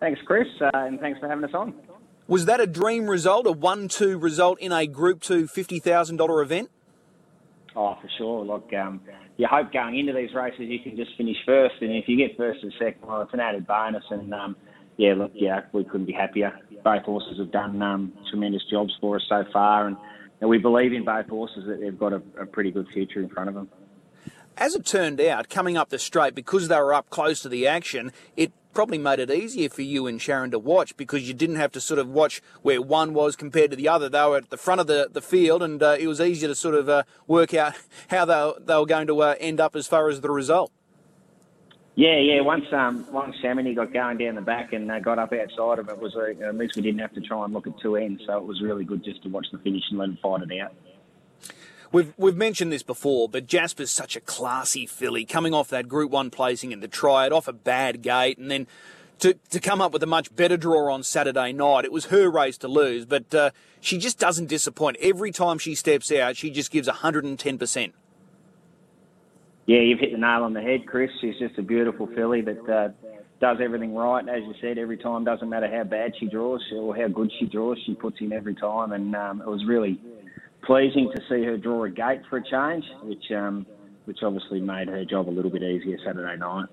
Thanks, 0.00 0.20
Chris, 0.24 0.48
uh, 0.60 0.70
and 0.74 0.98
thanks 0.98 1.20
for 1.20 1.28
having 1.28 1.44
us 1.44 1.54
on. 1.54 1.74
Was 2.28 2.46
that 2.46 2.60
a 2.60 2.66
dream 2.66 3.08
result, 3.08 3.46
a 3.46 3.52
1 3.52 3.88
2 3.88 4.18
result 4.18 4.60
in 4.60 4.72
a 4.72 4.86
Group 4.86 5.20
2 5.22 5.44
$50,000 5.44 6.42
event? 6.42 6.70
Oh, 7.74 7.96
for 8.00 8.08
sure. 8.18 8.44
Look, 8.44 8.72
um, 8.74 9.00
you 9.36 9.46
hope 9.50 9.72
going 9.72 9.98
into 9.98 10.12
these 10.12 10.32
races 10.34 10.60
you 10.60 10.78
can 10.80 10.96
just 10.96 11.16
finish 11.16 11.36
first, 11.44 11.76
and 11.80 11.90
if 11.92 12.04
you 12.06 12.16
get 12.16 12.36
first 12.36 12.62
and 12.62 12.72
second, 12.78 13.06
well, 13.06 13.22
it's 13.22 13.32
an 13.32 13.40
added 13.40 13.66
bonus. 13.66 14.04
And 14.10 14.32
um, 14.32 14.56
yeah, 14.96 15.14
look, 15.14 15.32
yeah, 15.34 15.62
we 15.72 15.84
couldn't 15.84 16.06
be 16.06 16.12
happier. 16.12 16.52
Both 16.84 17.04
horses 17.04 17.38
have 17.38 17.50
done 17.50 17.80
um, 17.82 18.12
tremendous 18.30 18.62
jobs 18.70 18.92
for 19.00 19.16
us 19.16 19.22
so 19.28 19.44
far, 19.52 19.86
and, 19.86 19.96
and 20.40 20.50
we 20.50 20.58
believe 20.58 20.92
in 20.92 21.04
both 21.04 21.26
horses 21.28 21.64
that 21.66 21.80
they've 21.80 21.98
got 21.98 22.12
a, 22.12 22.22
a 22.38 22.46
pretty 22.46 22.70
good 22.70 22.88
future 22.92 23.20
in 23.20 23.28
front 23.28 23.48
of 23.48 23.54
them. 23.54 23.68
As 24.56 24.74
it 24.74 24.84
turned 24.84 25.20
out, 25.20 25.48
coming 25.48 25.78
up 25.78 25.88
the 25.88 25.98
straight, 25.98 26.34
because 26.34 26.68
they 26.68 26.76
were 26.76 26.92
up 26.92 27.08
close 27.08 27.40
to 27.40 27.48
the 27.48 27.66
action, 27.66 28.12
it 28.36 28.52
probably 28.72 28.98
made 28.98 29.18
it 29.18 29.30
easier 29.30 29.68
for 29.68 29.82
you 29.82 30.06
and 30.06 30.20
Sharon 30.20 30.50
to 30.50 30.58
watch 30.58 30.96
because 30.96 31.26
you 31.26 31.34
didn't 31.34 31.56
have 31.56 31.72
to 31.72 31.80
sort 31.80 31.98
of 31.98 32.08
watch 32.08 32.42
where 32.62 32.80
one 32.80 33.14
was 33.14 33.36
compared 33.36 33.70
to 33.70 33.76
the 33.76 33.88
other. 33.88 34.08
They 34.08 34.24
were 34.24 34.38
at 34.38 34.50
the 34.50 34.56
front 34.56 34.80
of 34.80 34.86
the, 34.86 35.08
the 35.10 35.22
field, 35.22 35.62
and 35.62 35.82
uh, 35.82 35.96
it 35.98 36.06
was 36.06 36.20
easier 36.20 36.48
to 36.48 36.54
sort 36.54 36.74
of 36.74 36.88
uh, 36.88 37.02
work 37.26 37.54
out 37.54 37.74
how 38.08 38.24
they 38.24 38.52
they 38.64 38.76
were 38.76 38.86
going 38.86 39.06
to 39.06 39.22
uh, 39.22 39.34
end 39.40 39.60
up 39.60 39.76
as 39.76 39.86
far 39.86 40.08
as 40.08 40.20
the 40.20 40.30
result. 40.30 40.72
Yeah, 41.94 42.16
yeah. 42.18 42.40
Once 42.40 42.64
um, 42.72 43.06
once 43.12 43.36
got 43.42 43.92
going 43.92 44.16
down 44.16 44.34
the 44.34 44.40
back 44.40 44.72
and 44.72 44.90
uh, 44.90 44.98
got 45.00 45.18
up 45.18 45.32
outside 45.32 45.78
of 45.78 45.88
it, 45.88 45.98
was 45.98 46.16
uh, 46.16 46.44
at 46.44 46.56
least 46.56 46.74
we 46.76 46.82
didn't 46.82 47.00
have 47.00 47.12
to 47.14 47.20
try 47.20 47.44
and 47.44 47.52
look 47.52 47.66
at 47.66 47.78
two 47.80 47.96
ends. 47.96 48.22
So 48.26 48.38
it 48.38 48.44
was 48.44 48.62
really 48.62 48.84
good 48.84 49.04
just 49.04 49.22
to 49.24 49.28
watch 49.28 49.46
the 49.52 49.58
finish 49.58 49.82
and 49.90 49.98
let 49.98 50.06
them 50.06 50.18
fight 50.22 50.42
it 50.42 50.60
out. 50.60 50.72
We've 51.92 52.14
we've 52.16 52.36
mentioned 52.36 52.72
this 52.72 52.82
before, 52.82 53.28
but 53.28 53.46
Jasper's 53.46 53.90
such 53.90 54.16
a 54.16 54.20
classy 54.20 54.86
filly, 54.86 55.26
coming 55.26 55.52
off 55.52 55.68
that 55.68 55.88
Group 55.88 56.10
One 56.10 56.30
placing 56.30 56.72
in 56.72 56.80
the 56.80 56.88
Triad, 56.88 57.32
off 57.32 57.46
a 57.46 57.52
bad 57.52 58.00
gate, 58.00 58.38
and 58.38 58.50
then 58.50 58.66
to 59.18 59.34
to 59.50 59.60
come 59.60 59.82
up 59.82 59.92
with 59.92 60.02
a 60.02 60.06
much 60.06 60.34
better 60.34 60.56
draw 60.56 60.90
on 60.92 61.02
Saturday 61.02 61.52
night. 61.52 61.84
It 61.84 61.92
was 61.92 62.06
her 62.06 62.30
race 62.30 62.56
to 62.58 62.68
lose, 62.68 63.04
but 63.04 63.34
uh, 63.34 63.50
she 63.80 63.98
just 63.98 64.18
doesn't 64.18 64.46
disappoint. 64.46 64.96
Every 65.00 65.32
time 65.32 65.58
she 65.58 65.74
steps 65.74 66.10
out, 66.10 66.36
she 66.36 66.50
just 66.50 66.70
gives 66.70 66.88
hundred 66.88 67.24
and 67.24 67.38
ten 67.38 67.58
percent. 67.58 67.94
Yeah, 69.66 69.80
you've 69.80 70.00
hit 70.00 70.12
the 70.12 70.18
nail 70.18 70.44
on 70.44 70.54
the 70.54 70.62
head, 70.62 70.86
Chris. 70.86 71.10
She's 71.20 71.38
just 71.38 71.58
a 71.58 71.62
beautiful 71.62 72.06
filly 72.08 72.40
that 72.40 72.68
uh, 72.68 72.88
does 73.40 73.58
everything 73.62 73.94
right, 73.94 74.26
as 74.28 74.42
you 74.42 74.54
said, 74.60 74.78
every 74.78 74.96
time. 74.96 75.24
Doesn't 75.24 75.48
matter 75.48 75.70
how 75.70 75.84
bad 75.84 76.14
she 76.18 76.26
draws 76.26 76.62
or 76.74 76.96
how 76.96 77.08
good 77.08 77.30
she 77.38 77.46
draws, 77.46 77.78
she 77.84 77.94
puts 77.94 78.16
in 78.20 78.32
every 78.32 78.54
time. 78.54 78.92
And 78.92 79.14
um, 79.14 79.40
it 79.42 79.46
was 79.46 79.64
really 79.66 80.00
pleasing 80.62 81.10
to 81.14 81.20
see 81.28 81.44
her 81.44 81.56
draw 81.56 81.84
a 81.84 81.90
gate 81.90 82.22
for 82.28 82.38
a 82.38 82.42
change, 82.44 82.84
which 83.02 83.30
um, 83.32 83.66
which 84.04 84.18
obviously 84.22 84.60
made 84.60 84.88
her 84.88 85.04
job 85.04 85.28
a 85.28 85.30
little 85.30 85.50
bit 85.50 85.62
easier 85.62 85.98
Saturday 86.04 86.36
night. 86.36 86.66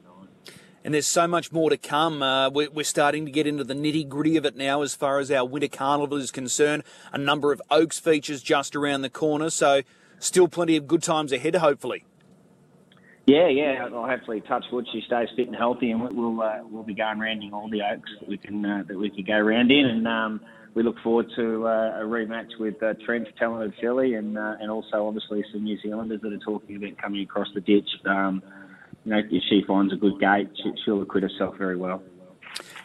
And 0.84 0.94
there's 0.94 1.08
so 1.08 1.28
much 1.28 1.52
more 1.52 1.70
to 1.70 1.78
come. 1.78 2.24
Uh, 2.24 2.50
we're, 2.50 2.70
we're, 2.70 2.86
starting 2.86 3.26
to 3.26 3.32
get 3.32 3.46
into 3.46 3.66
the 3.66 3.74
nitty 3.74 4.08
gritty 4.08 4.38
of 4.38 4.46
it 4.46 4.56
now 4.56 4.82
as 4.82 4.96
far 4.96 5.20
as 5.20 5.30
our 5.30 5.46
winter 5.46 5.68
carnival 5.68 6.18
is 6.18 6.32
concerned. 6.32 6.84
A 7.12 7.18
number 7.18 7.52
of 7.52 7.62
Oaks 7.70 8.00
features 8.00 8.42
just 8.42 8.78
around 8.78 9.02
the 9.02 9.10
corner, 9.10 9.50
so 9.50 9.82
still 10.20 10.48
plenty 10.48 10.78
of 10.78 10.88
good 10.88 11.04
times 11.04 11.34
ahead, 11.34 11.56
hopefully. 11.56 12.06
Yeah, 13.26 13.50
yeah. 13.50 13.86
I'll 13.94 14.08
hopefully 14.08 14.42
touch 14.42 14.64
wood. 14.72 14.88
She 14.92 15.02
stays 15.06 15.28
fit 15.36 15.48
and 15.48 15.56
healthy, 15.56 15.92
and 15.92 16.02
we'll 16.02 16.42
uh, 16.42 16.62
we'll 16.64 16.84
be 16.84 16.96
going 16.96 17.20
rounding 17.20 17.54
all 17.54 17.70
the 17.70 17.82
oaks 17.82 18.10
that 18.20 18.28
we 18.28 18.38
can 18.38 18.66
uh, 18.66 18.84
that 18.88 18.98
we 18.98 19.10
can 19.10 19.24
go 19.26 19.38
round 19.38 19.72
in, 19.72 19.86
and 19.86 20.08
um, 20.08 20.42
we 20.76 20.84
look 20.84 21.00
forward 21.04 21.28
to 21.36 21.68
uh, 21.68 22.00
a 22.02 22.04
rematch 22.04 22.58
with 22.60 22.82
uh, 22.84 22.94
Trent's 23.06 23.32
talented 23.38 23.74
filly, 23.82 24.14
and 24.14 24.38
uh, 24.38 24.56
and 24.60 24.70
also 24.70 25.08
obviously 25.08 25.44
some 25.52 25.64
New 25.64 25.80
Zealanders 25.82 26.22
that 26.22 26.34
are 26.34 26.38
talking 26.38 26.76
about 26.76 26.98
coming 26.98 27.22
across 27.22 27.48
the 27.54 27.62
ditch. 27.62 27.90
Um, 28.06 28.44
you 29.06 29.12
know, 29.12 29.22
if 29.30 29.44
she 29.50 29.64
finds 29.68 29.94
a 29.94 29.96
good 29.96 30.20
gate, 30.20 30.50
she, 30.56 30.72
she'll 30.84 31.02
acquit 31.02 31.24
herself 31.24 31.58
very 31.58 31.76
well. 31.76 32.04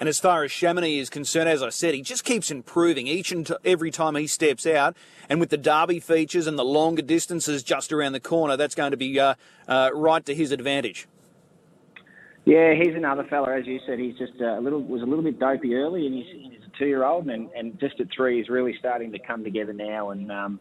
And 0.00 0.08
as 0.08 0.18
far 0.18 0.44
as 0.44 0.52
Chamonix 0.52 0.98
is 0.98 1.10
concerned, 1.10 1.48
as 1.48 1.62
I 1.62 1.70
said, 1.70 1.94
he 1.94 2.02
just 2.02 2.24
keeps 2.24 2.50
improving 2.50 3.06
each 3.06 3.32
and 3.32 3.48
every 3.64 3.90
time 3.90 4.16
he 4.16 4.26
steps 4.26 4.66
out. 4.66 4.96
And 5.28 5.40
with 5.40 5.50
the 5.50 5.56
Derby 5.56 6.00
features 6.00 6.46
and 6.46 6.58
the 6.58 6.64
longer 6.64 7.02
distances 7.02 7.62
just 7.62 7.92
around 7.92 8.12
the 8.12 8.20
corner, 8.20 8.56
that's 8.56 8.74
going 8.74 8.90
to 8.90 8.96
be 8.96 9.18
uh, 9.18 9.34
uh, 9.68 9.90
right 9.94 10.24
to 10.26 10.34
his 10.34 10.50
advantage. 10.50 11.06
Yeah, 12.44 12.74
he's 12.74 12.94
another 12.94 13.24
fella, 13.24 13.56
as 13.56 13.66
you 13.66 13.80
said. 13.86 13.98
He's 13.98 14.18
just 14.18 14.34
uh, 14.40 14.58
a 14.58 14.60
little 14.60 14.82
was 14.82 15.00
a 15.00 15.06
little 15.06 15.24
bit 15.24 15.38
dopey 15.38 15.74
early, 15.74 16.06
and 16.06 16.14
he's, 16.14 16.26
he's 16.30 16.63
a 16.74 16.78
two-year-old, 16.78 17.28
and, 17.28 17.48
and 17.56 17.78
just 17.80 18.00
at 18.00 18.06
three, 18.14 18.38
he's 18.38 18.48
really 18.48 18.74
starting 18.78 19.12
to 19.12 19.18
come 19.18 19.44
together 19.44 19.72
now. 19.72 20.10
And 20.10 20.30
um, 20.32 20.60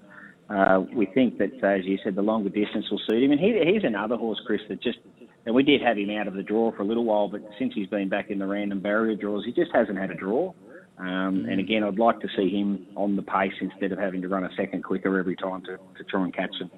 uh, 0.50 0.82
we 0.94 1.06
think 1.08 1.38
that, 1.38 1.64
as 1.64 1.86
you 1.86 1.98
said, 2.04 2.16
the 2.16 2.22
longer 2.22 2.50
distance 2.50 2.86
will 2.92 3.02
suit 3.08 3.24
him. 3.24 3.32
And 3.32 3.40
he, 3.40 3.60
he's 3.66 3.84
another 3.84 4.16
horse, 4.18 4.42
Chris, 4.46 4.62
that 4.70 4.82
just 4.82 5.00
and 5.46 5.54
we 5.54 5.64
did 5.64 5.82
have 5.82 5.98
him 5.98 6.10
out 6.12 6.28
of 6.28 6.36
the 6.36 6.44
draw 6.44 6.72
for 6.72 6.84
a 6.84 6.86
little 6.86 7.04
while, 7.04 7.28
but 7.28 7.42
since 7.60 7.74
he's 7.76 7.88
been 7.88 8.08
back 8.08 8.30
in 8.30 8.40
the 8.40 8.48
random 8.48 8.80
barrier 8.80 9.16
draws, 9.16 9.44
he 9.46 9.52
just 9.52 9.72
hasn't 9.74 9.98
had 9.98 10.10
a 10.10 10.16
draw. 10.16 10.54
Um, 10.98 11.48
and 11.50 11.60
again, 11.60 11.84
I'd 11.84 12.00
like 12.00 12.20
to 12.22 12.28
see 12.38 12.50
him 12.50 12.86
on 12.96 13.16
the 13.16 13.24
pace 13.24 13.54
instead 13.60 13.92
of 13.92 14.00
having 14.00 14.22
to 14.22 14.28
run 14.28 14.46
a 14.46 14.50
second 14.56 14.84
quicker 14.84 15.20
every 15.20 15.36
time 15.36 15.62
to, 15.64 15.78
to 15.78 16.04
try 16.10 16.24
and 16.24 16.34
catch 16.34 16.56
him. 16.60 16.72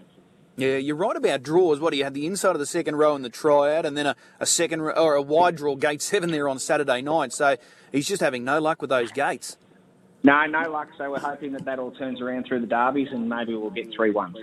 Yeah, 0.58 0.78
you're 0.78 0.96
right 0.96 1.16
about 1.18 1.44
draws. 1.44 1.82
What 1.82 1.92
do 1.92 1.98
you 1.98 2.06
had 2.06 2.14
the 2.14 2.26
inside 2.26 2.52
of 2.52 2.60
the 2.60 2.66
second 2.66 2.96
row 2.96 3.16
in 3.16 3.24
the 3.24 3.30
tryout, 3.30 3.86
and 3.86 3.98
then 3.98 4.06
a, 4.06 4.16
a 4.40 4.46
second 4.46 4.80
or 4.82 5.16
a 5.16 5.22
wide 5.22 5.58
draw 5.58 5.76
gate 5.76 6.02
seven 6.02 6.32
there 6.32 6.48
on 6.48 6.60
Saturday 6.60 7.02
night. 7.02 7.34
So 7.34 7.58
he's 7.92 8.08
just 8.08 8.22
having 8.22 8.44
no 8.44 8.60
luck 8.60 8.82
with 8.82 8.90
those 8.90 9.12
gates. 9.12 9.58
No, 10.24 10.46
no 10.46 10.72
luck. 10.72 10.88
So 10.98 11.12
we're 11.12 11.20
hoping 11.20 11.52
that 11.54 11.66
that 11.66 11.78
all 11.78 11.92
turns 11.92 12.22
around 12.22 12.46
through 12.48 12.62
the 12.62 12.68
derbies, 12.68 13.10
and 13.12 13.30
maybe 13.30 13.54
we'll 13.54 13.70
get 13.70 13.94
three 13.94 14.12
ones. 14.12 14.38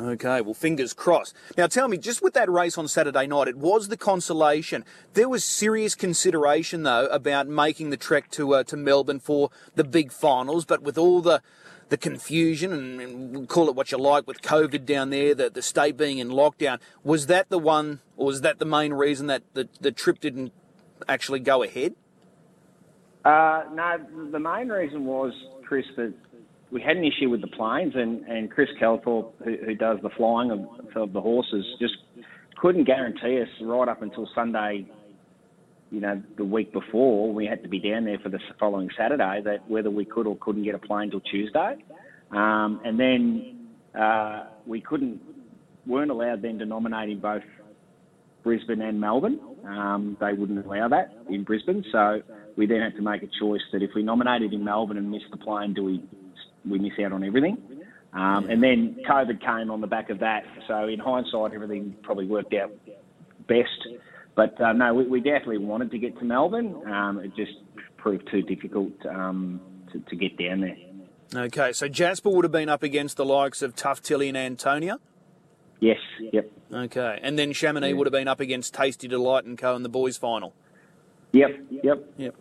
Okay, 0.00 0.40
well, 0.40 0.54
fingers 0.54 0.94
crossed. 0.94 1.34
Now, 1.58 1.66
tell 1.66 1.86
me, 1.86 1.98
just 1.98 2.22
with 2.22 2.32
that 2.32 2.50
race 2.50 2.78
on 2.78 2.88
Saturday 2.88 3.26
night, 3.26 3.46
it 3.46 3.58
was 3.58 3.88
the 3.88 3.96
consolation. 3.98 4.86
There 5.12 5.28
was 5.28 5.44
serious 5.44 5.94
consideration, 5.94 6.84
though, 6.84 7.06
about 7.06 7.46
making 7.46 7.90
the 7.90 7.98
trek 7.98 8.30
to 8.30 8.54
uh, 8.54 8.64
to 8.64 8.76
Melbourne 8.78 9.20
for 9.20 9.50
the 9.74 9.84
big 9.84 10.10
finals, 10.10 10.64
but 10.64 10.80
with 10.80 10.96
all 10.96 11.20
the 11.20 11.42
the 11.92 11.98
confusion 11.98 12.72
and, 12.72 13.00
and 13.02 13.48
call 13.50 13.68
it 13.68 13.76
what 13.76 13.92
you 13.92 13.98
like 13.98 14.26
with 14.26 14.40
COVID 14.40 14.86
down 14.86 15.10
there, 15.10 15.34
the, 15.34 15.50
the 15.50 15.60
state 15.60 15.94
being 15.94 16.16
in 16.16 16.30
lockdown, 16.30 16.78
was 17.04 17.26
that 17.26 17.50
the 17.50 17.58
one, 17.58 18.00
or 18.16 18.28
was 18.28 18.40
that 18.40 18.58
the 18.58 18.64
main 18.64 18.94
reason 18.94 19.26
that 19.26 19.42
the, 19.52 19.68
the 19.78 19.92
trip 19.92 20.18
didn't 20.18 20.54
actually 21.06 21.38
go 21.38 21.62
ahead? 21.62 21.94
Uh, 23.26 23.64
no, 23.74 23.98
the 24.30 24.38
main 24.38 24.70
reason 24.70 25.04
was, 25.04 25.34
Chris, 25.66 25.84
that 25.98 26.14
we 26.70 26.80
had 26.80 26.96
an 26.96 27.04
issue 27.04 27.28
with 27.28 27.42
the 27.42 27.46
planes, 27.48 27.92
and, 27.94 28.24
and 28.24 28.50
Chris 28.50 28.70
Kelthorpe, 28.80 29.32
who, 29.44 29.56
who 29.62 29.74
does 29.74 29.98
the 30.02 30.10
flying 30.16 30.50
of, 30.50 30.60
of 30.96 31.12
the 31.12 31.20
horses, 31.20 31.66
just 31.78 31.96
couldn't 32.56 32.84
guarantee 32.84 33.38
us 33.42 33.48
right 33.60 33.88
up 33.88 34.00
until 34.00 34.26
Sunday, 34.34 34.86
you 35.92 36.00
know, 36.00 36.20
the 36.38 36.44
week 36.44 36.72
before. 36.72 37.32
We 37.32 37.44
had 37.46 37.62
to 37.62 37.68
be 37.68 37.78
down 37.78 38.06
there 38.06 38.18
for 38.18 38.30
the 38.30 38.38
following 38.58 38.88
Saturday 38.98 39.42
that 39.44 39.68
whether 39.68 39.90
we 39.90 40.06
could 40.06 40.26
or 40.26 40.36
couldn't 40.40 40.64
get 40.64 40.74
a 40.74 40.78
plane 40.78 41.10
till 41.10 41.20
Tuesday. 41.20 41.76
Um, 42.30 42.80
and 42.82 42.98
then 42.98 43.68
uh, 43.98 44.46
we 44.66 44.80
couldn't, 44.80 45.20
weren't 45.86 46.10
allowed 46.10 46.40
then 46.40 46.58
to 46.58 46.64
nominate 46.64 47.10
in 47.10 47.20
both 47.20 47.42
Brisbane 48.42 48.80
and 48.80 48.98
Melbourne. 48.98 49.38
Um, 49.66 50.16
they 50.18 50.32
wouldn't 50.32 50.64
allow 50.64 50.88
that 50.88 51.14
in 51.28 51.44
Brisbane. 51.44 51.84
So 51.92 52.22
we 52.56 52.66
then 52.66 52.80
had 52.80 52.96
to 52.96 53.02
make 53.02 53.22
a 53.22 53.28
choice 53.38 53.60
that 53.72 53.82
if 53.82 53.90
we 53.94 54.02
nominated 54.02 54.54
in 54.54 54.64
Melbourne 54.64 54.96
and 54.96 55.10
missed 55.10 55.30
the 55.30 55.36
plane, 55.36 55.74
do 55.74 55.84
we 55.84 56.02
we 56.68 56.78
miss 56.78 56.92
out 57.04 57.12
on 57.12 57.24
everything. 57.24 57.58
Um, 58.12 58.48
and 58.48 58.62
then 58.62 58.98
COVID 59.08 59.40
came 59.40 59.70
on 59.70 59.80
the 59.80 59.86
back 59.88 60.10
of 60.10 60.20
that. 60.20 60.44
So 60.68 60.86
in 60.86 61.00
hindsight, 61.00 61.52
everything 61.54 61.96
probably 62.02 62.26
worked 62.26 62.54
out 62.54 62.70
best. 63.48 63.88
But 64.34 64.60
uh, 64.60 64.72
no, 64.72 64.94
we, 64.94 65.04
we, 65.04 65.20
definitely 65.20 65.58
wanted 65.58 65.90
to 65.90 65.98
get 65.98 66.18
to 66.18 66.24
Melbourne. 66.24 66.74
Um, 66.90 67.20
it 67.20 67.36
just 67.36 67.52
proved 67.98 68.28
too 68.30 68.42
difficult 68.42 68.92
um, 69.06 69.60
to, 69.92 70.00
to, 70.00 70.16
get 70.16 70.38
down 70.38 70.60
there. 70.60 70.76
Okay, 71.34 71.72
so 71.72 71.86
Jasper 71.86 72.30
would 72.30 72.44
have 72.44 72.52
been 72.52 72.68
up 72.68 72.82
against 72.82 73.16
the 73.16 73.24
likes 73.24 73.60
of 73.60 73.76
Tough 73.76 74.02
Tilly 74.02 74.28
and 74.28 74.36
Antonia? 74.36 74.98
Yes, 75.80 75.98
yep. 76.32 76.50
Okay, 76.72 77.18
and 77.22 77.38
then 77.38 77.52
Chamonix 77.52 77.88
yeah. 77.88 77.94
would 77.94 78.06
have 78.06 78.12
been 78.12 78.28
up 78.28 78.40
against 78.40 78.72
Tasty 78.72 79.08
Delight 79.08 79.44
and 79.44 79.58
Co. 79.58 79.76
in 79.76 79.82
the 79.82 79.88
boys' 79.88 80.16
final? 80.16 80.54
Yep, 81.32 81.50
yep. 81.82 82.12
Yep. 82.16 82.34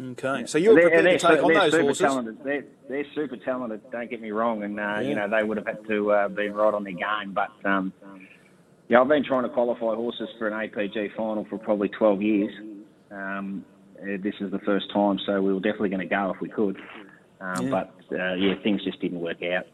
Okay, 0.00 0.46
so 0.46 0.58
you're 0.58 0.74
prepared 0.74 1.04
to 1.04 1.18
take 1.18 1.42
on 1.42 1.52
those 1.52 1.72
horses. 1.72 1.98
Talented. 1.98 2.38
They're, 2.42 2.64
they're 2.88 3.06
super 3.14 3.36
talented. 3.36 3.80
Don't 3.92 4.10
get 4.10 4.20
me 4.20 4.32
wrong, 4.32 4.64
and 4.64 4.78
uh, 4.78 4.82
yeah. 4.82 5.00
you 5.00 5.14
know 5.14 5.28
they 5.28 5.42
would 5.44 5.56
have 5.56 5.66
had 5.66 5.86
to 5.86 6.10
uh, 6.10 6.28
been 6.28 6.52
right 6.52 6.74
on 6.74 6.82
their 6.82 6.94
game. 6.94 7.32
But 7.32 7.50
um, 7.64 7.92
yeah, 8.88 9.00
I've 9.00 9.08
been 9.08 9.24
trying 9.24 9.44
to 9.44 9.48
qualify 9.48 9.94
horses 9.94 10.28
for 10.38 10.48
an 10.48 10.52
APG 10.52 11.14
final 11.16 11.46
for 11.48 11.58
probably 11.58 11.88
12 11.88 12.22
years. 12.22 12.52
Um, 13.10 13.64
uh, 14.00 14.16
this 14.22 14.34
is 14.40 14.50
the 14.50 14.58
first 14.60 14.92
time, 14.92 15.18
so 15.24 15.40
we 15.40 15.52
were 15.52 15.60
definitely 15.60 15.88
going 15.88 16.06
to 16.06 16.14
go 16.14 16.32
if 16.34 16.40
we 16.40 16.48
could. 16.48 16.76
Um, 17.40 17.68
yeah. 17.68 17.70
But 17.70 18.18
uh, 18.18 18.34
yeah, 18.34 18.54
things 18.62 18.84
just 18.84 19.00
didn't 19.00 19.20
work 19.20 19.42
out. 19.42 19.66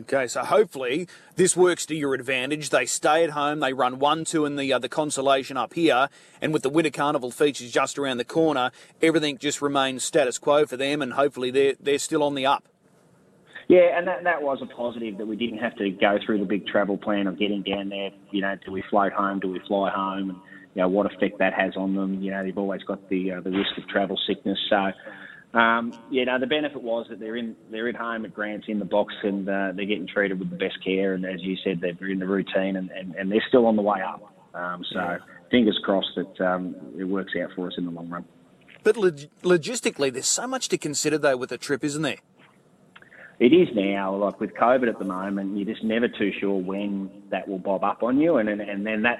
Okay, 0.00 0.26
so 0.26 0.44
hopefully 0.44 1.08
this 1.36 1.56
works 1.56 1.86
to 1.86 1.96
your 1.96 2.14
advantage. 2.14 2.70
They 2.70 2.86
stay 2.86 3.24
at 3.24 3.30
home, 3.30 3.60
they 3.60 3.72
run 3.72 3.98
1 3.98 4.24
2 4.24 4.44
in 4.44 4.56
the, 4.56 4.72
uh, 4.72 4.78
the 4.78 4.88
consolation 4.88 5.56
up 5.56 5.74
here, 5.74 6.08
and 6.40 6.52
with 6.52 6.62
the 6.62 6.68
Winter 6.68 6.90
Carnival 6.90 7.30
features 7.30 7.72
just 7.72 7.98
around 7.98 8.18
the 8.18 8.24
corner, 8.24 8.70
everything 9.02 9.38
just 9.38 9.62
remains 9.62 10.04
status 10.04 10.38
quo 10.38 10.66
for 10.66 10.76
them, 10.76 11.00
and 11.02 11.14
hopefully 11.14 11.50
they're, 11.50 11.74
they're 11.80 11.98
still 11.98 12.22
on 12.22 12.34
the 12.34 12.46
up. 12.46 12.68
Yeah, 13.70 13.96
and 13.96 14.08
that, 14.08 14.24
that 14.24 14.42
was 14.42 14.58
a 14.62 14.66
positive 14.66 15.16
that 15.18 15.26
we 15.26 15.36
didn't 15.36 15.58
have 15.58 15.76
to 15.76 15.90
go 15.90 16.18
through 16.26 16.40
the 16.40 16.44
big 16.44 16.66
travel 16.66 16.98
plan 16.98 17.28
of 17.28 17.38
getting 17.38 17.62
down 17.62 17.88
there. 17.90 18.10
You 18.32 18.40
know, 18.40 18.56
do 18.66 18.72
we 18.72 18.82
float 18.90 19.12
home? 19.12 19.38
Do 19.38 19.46
we 19.46 19.60
fly 19.68 19.90
home? 19.90 20.30
And, 20.30 20.38
you 20.74 20.82
know, 20.82 20.88
what 20.88 21.06
effect 21.06 21.38
that 21.38 21.54
has 21.54 21.76
on 21.76 21.94
them. 21.94 22.20
You 22.20 22.32
know, 22.32 22.42
they've 22.42 22.58
always 22.58 22.82
got 22.82 23.08
the 23.08 23.30
uh, 23.30 23.40
the 23.42 23.50
risk 23.50 23.78
of 23.78 23.86
travel 23.86 24.18
sickness. 24.26 24.58
So, 24.68 25.56
um, 25.56 25.92
yeah, 26.10 26.24
no, 26.24 26.40
the 26.40 26.48
benefit 26.48 26.82
was 26.82 27.06
that 27.10 27.20
they're 27.20 27.36
in 27.36 27.54
they're 27.70 27.88
at 27.88 27.94
home 27.94 28.24
at 28.24 28.34
Grants 28.34 28.66
in 28.66 28.80
the 28.80 28.84
box 28.84 29.14
and 29.22 29.48
uh, 29.48 29.70
they're 29.76 29.86
getting 29.86 30.08
treated 30.08 30.40
with 30.40 30.50
the 30.50 30.56
best 30.56 30.82
care. 30.84 31.14
And 31.14 31.24
as 31.24 31.40
you 31.40 31.56
said, 31.62 31.80
they're 31.80 32.10
in 32.10 32.18
the 32.18 32.26
routine 32.26 32.74
and, 32.74 32.90
and, 32.90 33.14
and 33.14 33.30
they're 33.30 33.44
still 33.46 33.66
on 33.66 33.76
the 33.76 33.82
way 33.82 34.00
up. 34.00 34.34
Um, 34.52 34.84
so 34.92 34.98
yeah. 34.98 35.18
fingers 35.48 35.78
crossed 35.84 36.16
that 36.16 36.44
um, 36.44 36.74
it 36.98 37.04
works 37.04 37.34
out 37.40 37.50
for 37.54 37.68
us 37.68 37.74
in 37.78 37.84
the 37.84 37.92
long 37.92 38.08
run. 38.08 38.24
But 38.82 38.96
log- 38.96 39.30
logistically, 39.44 40.12
there's 40.12 40.26
so 40.26 40.48
much 40.48 40.68
to 40.70 40.76
consider 40.78 41.18
though 41.18 41.36
with 41.36 41.52
a 41.52 41.58
trip, 41.58 41.84
isn't 41.84 42.02
there? 42.02 42.18
It 43.40 43.54
is 43.54 43.68
now. 43.74 44.14
Like 44.14 44.38
with 44.38 44.50
COVID 44.54 44.88
at 44.88 44.98
the 44.98 45.04
moment, 45.06 45.56
you're 45.56 45.66
just 45.66 45.82
never 45.82 46.08
too 46.08 46.30
sure 46.38 46.60
when 46.60 47.10
that 47.30 47.48
will 47.48 47.58
bob 47.58 47.82
up 47.82 48.02
on 48.02 48.18
you, 48.18 48.36
and 48.36 48.50
and, 48.50 48.60
and 48.60 48.86
then 48.86 49.02
that 49.02 49.18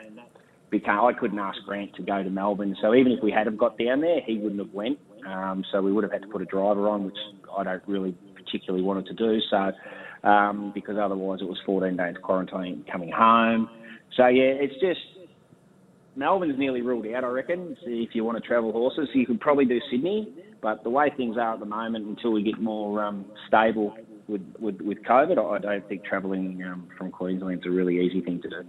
became. 0.71 1.01
I 1.01 1.15
couldn't 1.19 1.39
ask 1.39 1.59
Grant 1.65 1.95
to 1.95 2.03
go 2.03 2.23
to 2.23 2.29
Melbourne, 2.29 2.77
so 2.83 2.95
even 2.95 3.13
if 3.13 3.23
we 3.23 3.33
had 3.33 3.47
have 3.47 3.57
got 3.57 3.79
down 3.79 4.03
there, 4.03 4.21
he 4.21 4.37
wouldn't 4.37 4.61
have 4.61 4.75
went. 4.75 4.99
Um, 5.27 5.65
so 5.73 5.81
we 5.81 5.91
would 5.91 6.05
have 6.05 6.13
had 6.13 6.23
to 6.23 6.29
put 6.29 6.43
a 6.43 6.45
driver 6.45 6.89
on, 6.89 7.05
which 7.05 7.17
I 7.57 7.65
don't 7.65 7.83
really 7.87 8.15
particularly 8.35 8.85
wanted 8.85 9.07
to 9.07 9.15
do. 9.15 9.39
So 9.51 9.73
um, 10.29 10.73
because 10.75 10.97
otherwise 11.01 11.41
it 11.41 11.49
was 11.49 11.59
14 11.65 11.97
days 11.97 12.15
quarantine 12.23 12.85
coming 12.93 13.11
home. 13.11 13.71
So 14.19 14.27
yeah, 14.27 14.53
it's 14.61 14.75
just 14.81 15.01
Melbourne's 16.15 16.59
nearly 16.59 16.83
ruled 16.83 17.07
out, 17.07 17.25
I 17.25 17.29
reckon. 17.29 17.75
If 17.83 18.11
you 18.15 18.25
want 18.25 18.37
to 18.37 18.47
travel 18.47 18.71
horses, 18.73 19.09
you 19.15 19.25
could 19.25 19.41
probably 19.41 19.65
do 19.65 19.81
Sydney, 19.91 20.29
but 20.61 20.83
the 20.83 20.91
way 20.91 21.11
things 21.17 21.39
are 21.39 21.55
at 21.55 21.61
the 21.61 21.67
moment, 21.67 22.07
until 22.07 22.33
we 22.33 22.43
get 22.43 22.61
more 22.61 23.03
um, 23.03 23.25
stable 23.49 23.97
with, 24.31 24.55
with, 24.59 24.81
with 24.81 25.03
COVID, 25.03 25.39
I 25.39 25.59
don't 25.59 25.89
think 25.89 26.05
travelling 26.05 26.63
um, 26.65 26.89
from 26.97 27.11
Queensland's 27.11 27.67
a 27.67 27.71
really 27.71 28.01
easy 28.01 28.21
thing 28.21 28.41
to 28.43 28.49
do. 28.49 28.65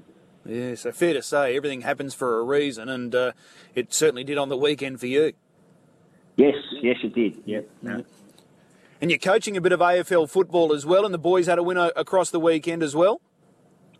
Yeah, 0.45 0.75
so 0.75 0.91
fair 0.91 1.13
to 1.13 1.21
say, 1.21 1.55
everything 1.55 1.81
happens 1.81 2.13
for 2.13 2.39
a 2.39 2.43
reason, 2.43 2.89
and 2.89 3.13
uh, 3.13 3.31
it 3.75 3.93
certainly 3.93 4.23
did 4.23 4.37
on 4.37 4.49
the 4.49 4.57
weekend 4.57 4.99
for 4.99 5.07
you. 5.07 5.33
Yes, 6.35 6.55
yes, 6.81 6.97
it 7.03 7.13
did. 7.13 7.37
Yep. 7.45 7.69
No. 7.83 8.03
And 9.01 9.11
you're 9.11 9.19
coaching 9.19 9.55
a 9.57 9.61
bit 9.61 9.71
of 9.71 9.79
AFL 9.79 10.29
football 10.29 10.73
as 10.73 10.85
well, 10.85 11.05
and 11.05 11.13
the 11.13 11.19
boys 11.19 11.47
had 11.47 11.59
a 11.59 11.63
win 11.63 11.77
across 11.77 12.31
the 12.31 12.39
weekend 12.39 12.81
as 12.81 12.95
well. 12.95 13.21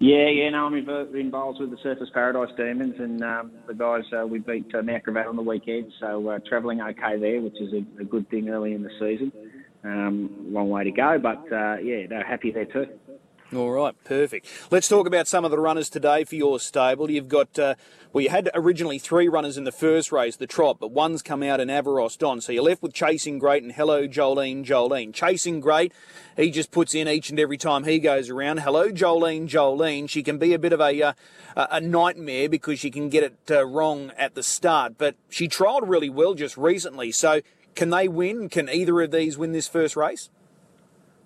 Yeah, 0.02 0.30
yeah, 0.30 0.50
no, 0.50 0.66
I'm 0.66 0.74
involved 0.74 1.60
with 1.60 1.70
the 1.70 1.78
Surfers 1.78 2.12
Paradise 2.12 2.50
Demons, 2.58 2.96
and 2.98 3.24
um, 3.24 3.52
the 3.68 3.76
guys 3.76 4.02
uh, 4.12 4.26
we 4.26 4.40
beat 4.40 4.74
uh, 4.74 4.82
Mount 4.82 5.04
Gravatt 5.04 5.28
on 5.28 5.36
the 5.36 5.44
weekend, 5.44 5.94
so 6.00 6.28
uh, 6.28 6.40
travelling 6.50 6.82
okay 6.82 7.20
there, 7.20 7.40
which 7.40 7.62
is 7.62 7.72
a, 7.72 8.02
a, 8.02 8.04
good 8.04 8.28
thing 8.32 8.50
early 8.50 8.74
in 8.74 8.82
the 8.82 8.90
season. 9.00 9.32
Um, 9.84 10.54
long 10.54 10.70
way 10.70 10.84
to 10.84 10.92
go, 10.92 11.18
but 11.18 11.52
uh, 11.52 11.78
yeah, 11.78 12.06
they're 12.08 12.24
happy 12.24 12.52
there 12.52 12.66
too. 12.66 12.88
All 13.54 13.72
right, 13.72 13.94
perfect. 14.06 14.46
Let's 14.72 14.88
talk 14.88 15.06
about 15.06 15.28
some 15.28 15.44
of 15.44 15.52
the 15.52 15.60
runners 15.60 15.90
today 15.90 16.24
for 16.24 16.36
your 16.36 16.58
stable. 16.58 17.12
You've 17.12 17.28
got, 17.28 17.60
uh, 17.60 17.76
well, 18.14 18.24
you 18.24 18.30
had 18.30 18.50
originally 18.54 18.98
three 18.98 19.28
runners 19.28 19.58
in 19.58 19.66
the 19.66 19.74
first 19.74 20.10
race, 20.10 20.38
the 20.38 20.48
trot, 20.48 20.78
but 20.80 20.92
one's 20.92 21.22
come 21.22 21.44
out 21.44 21.60
in 21.60 21.68
Avaros 21.68 22.18
Don. 22.18 22.40
So 22.40 22.54
you're 22.54 22.64
left 22.64 22.82
with 22.82 22.94
Chasing 22.94 23.40
Great 23.40 23.62
and 23.62 23.74
Hello 23.74 24.08
Jolene 24.08 24.64
Jolene. 24.64 25.14
Chasing 25.14 25.60
Great, 25.60 25.92
he 26.38 26.50
just 26.50 26.72
puts 26.72 26.96
in 26.96 27.10
each 27.10 27.30
and 27.30 27.38
every 27.42 27.58
time 27.58 27.84
he 27.84 28.00
goes 28.00 28.30
around. 28.30 28.62
Hello 28.62 28.90
Jolene 28.90 29.50
Jolene. 29.50 30.10
She 30.10 30.24
can 30.24 30.38
be 30.38 30.54
a 30.54 30.60
bit 30.60 30.72
of 30.72 30.80
a, 30.80 31.04
uh, 31.04 31.14
a 31.58 31.82
nightmare 31.82 32.48
because 32.48 32.80
she 32.80 32.90
can 32.90 33.10
get 33.10 33.26
it 33.26 33.52
uh, 33.52 33.66
wrong 33.66 34.14
at 34.18 34.34
the 34.34 34.44
start, 34.44 34.94
but 34.98 35.16
she 35.28 35.50
trialled 35.50 35.90
really 35.90 36.10
well 36.10 36.36
just 36.36 36.56
recently. 36.56 37.12
So 37.12 37.42
can 37.76 37.90
they 37.90 38.08
win? 38.08 38.50
Can 38.50 38.70
either 38.70 39.02
of 39.02 39.12
these 39.12 39.38
win 39.38 39.52
this 39.52 39.68
first 39.68 39.96
race? 39.96 40.30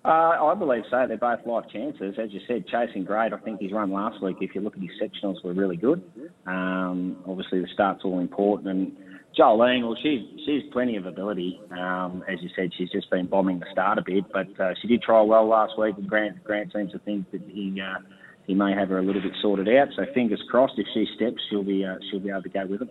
Uh, 0.04 0.38
I 0.40 0.54
believe 0.54 0.84
so. 0.88 1.04
They're 1.08 1.16
both 1.16 1.44
life 1.46 1.64
chances. 1.72 2.14
As 2.16 2.32
you 2.32 2.40
said, 2.46 2.64
chasing 2.68 3.02
great. 3.02 3.32
I 3.32 3.38
think 3.38 3.60
his 3.60 3.72
run 3.72 3.90
last 3.90 4.22
week, 4.22 4.36
if 4.40 4.54
you 4.54 4.60
look 4.60 4.76
at 4.76 4.80
his 4.80 4.90
sectionals, 5.02 5.42
were 5.42 5.52
really 5.52 5.76
good. 5.76 6.00
Um, 6.46 7.16
obviously, 7.26 7.60
the 7.60 7.66
start's 7.74 8.04
all 8.04 8.20
important. 8.20 8.68
And 8.68 8.96
Jolene, 9.36 9.82
well, 9.82 9.96
she's 10.00 10.22
she's 10.46 10.62
plenty 10.72 10.96
of 10.96 11.06
ability. 11.06 11.60
Um, 11.72 12.22
as 12.28 12.40
you 12.40 12.48
said, 12.54 12.70
she's 12.78 12.90
just 12.90 13.10
been 13.10 13.26
bombing 13.26 13.58
the 13.58 13.66
start 13.72 13.98
a 13.98 14.02
bit, 14.02 14.24
but 14.32 14.48
uh, 14.60 14.74
she 14.80 14.86
did 14.86 15.02
try 15.02 15.20
well 15.22 15.48
last 15.48 15.76
week. 15.76 15.96
And 15.98 16.08
Grant 16.08 16.42
Grant 16.44 16.72
seems 16.72 16.92
to 16.92 17.00
think 17.00 17.28
that 17.32 17.42
he 17.48 17.80
uh, 17.80 17.98
he 18.46 18.54
may 18.54 18.74
have 18.74 18.90
her 18.90 18.98
a 18.98 19.02
little 19.02 19.22
bit 19.22 19.32
sorted 19.42 19.68
out. 19.68 19.88
So 19.96 20.06
fingers 20.14 20.42
crossed, 20.48 20.74
if 20.78 20.86
she 20.94 21.04
steps, 21.16 21.42
she'll 21.50 21.64
be 21.64 21.84
uh, 21.84 21.96
she'll 22.08 22.20
be 22.20 22.30
able 22.30 22.42
to 22.42 22.48
go 22.48 22.64
with 22.64 22.82
him. 22.82 22.90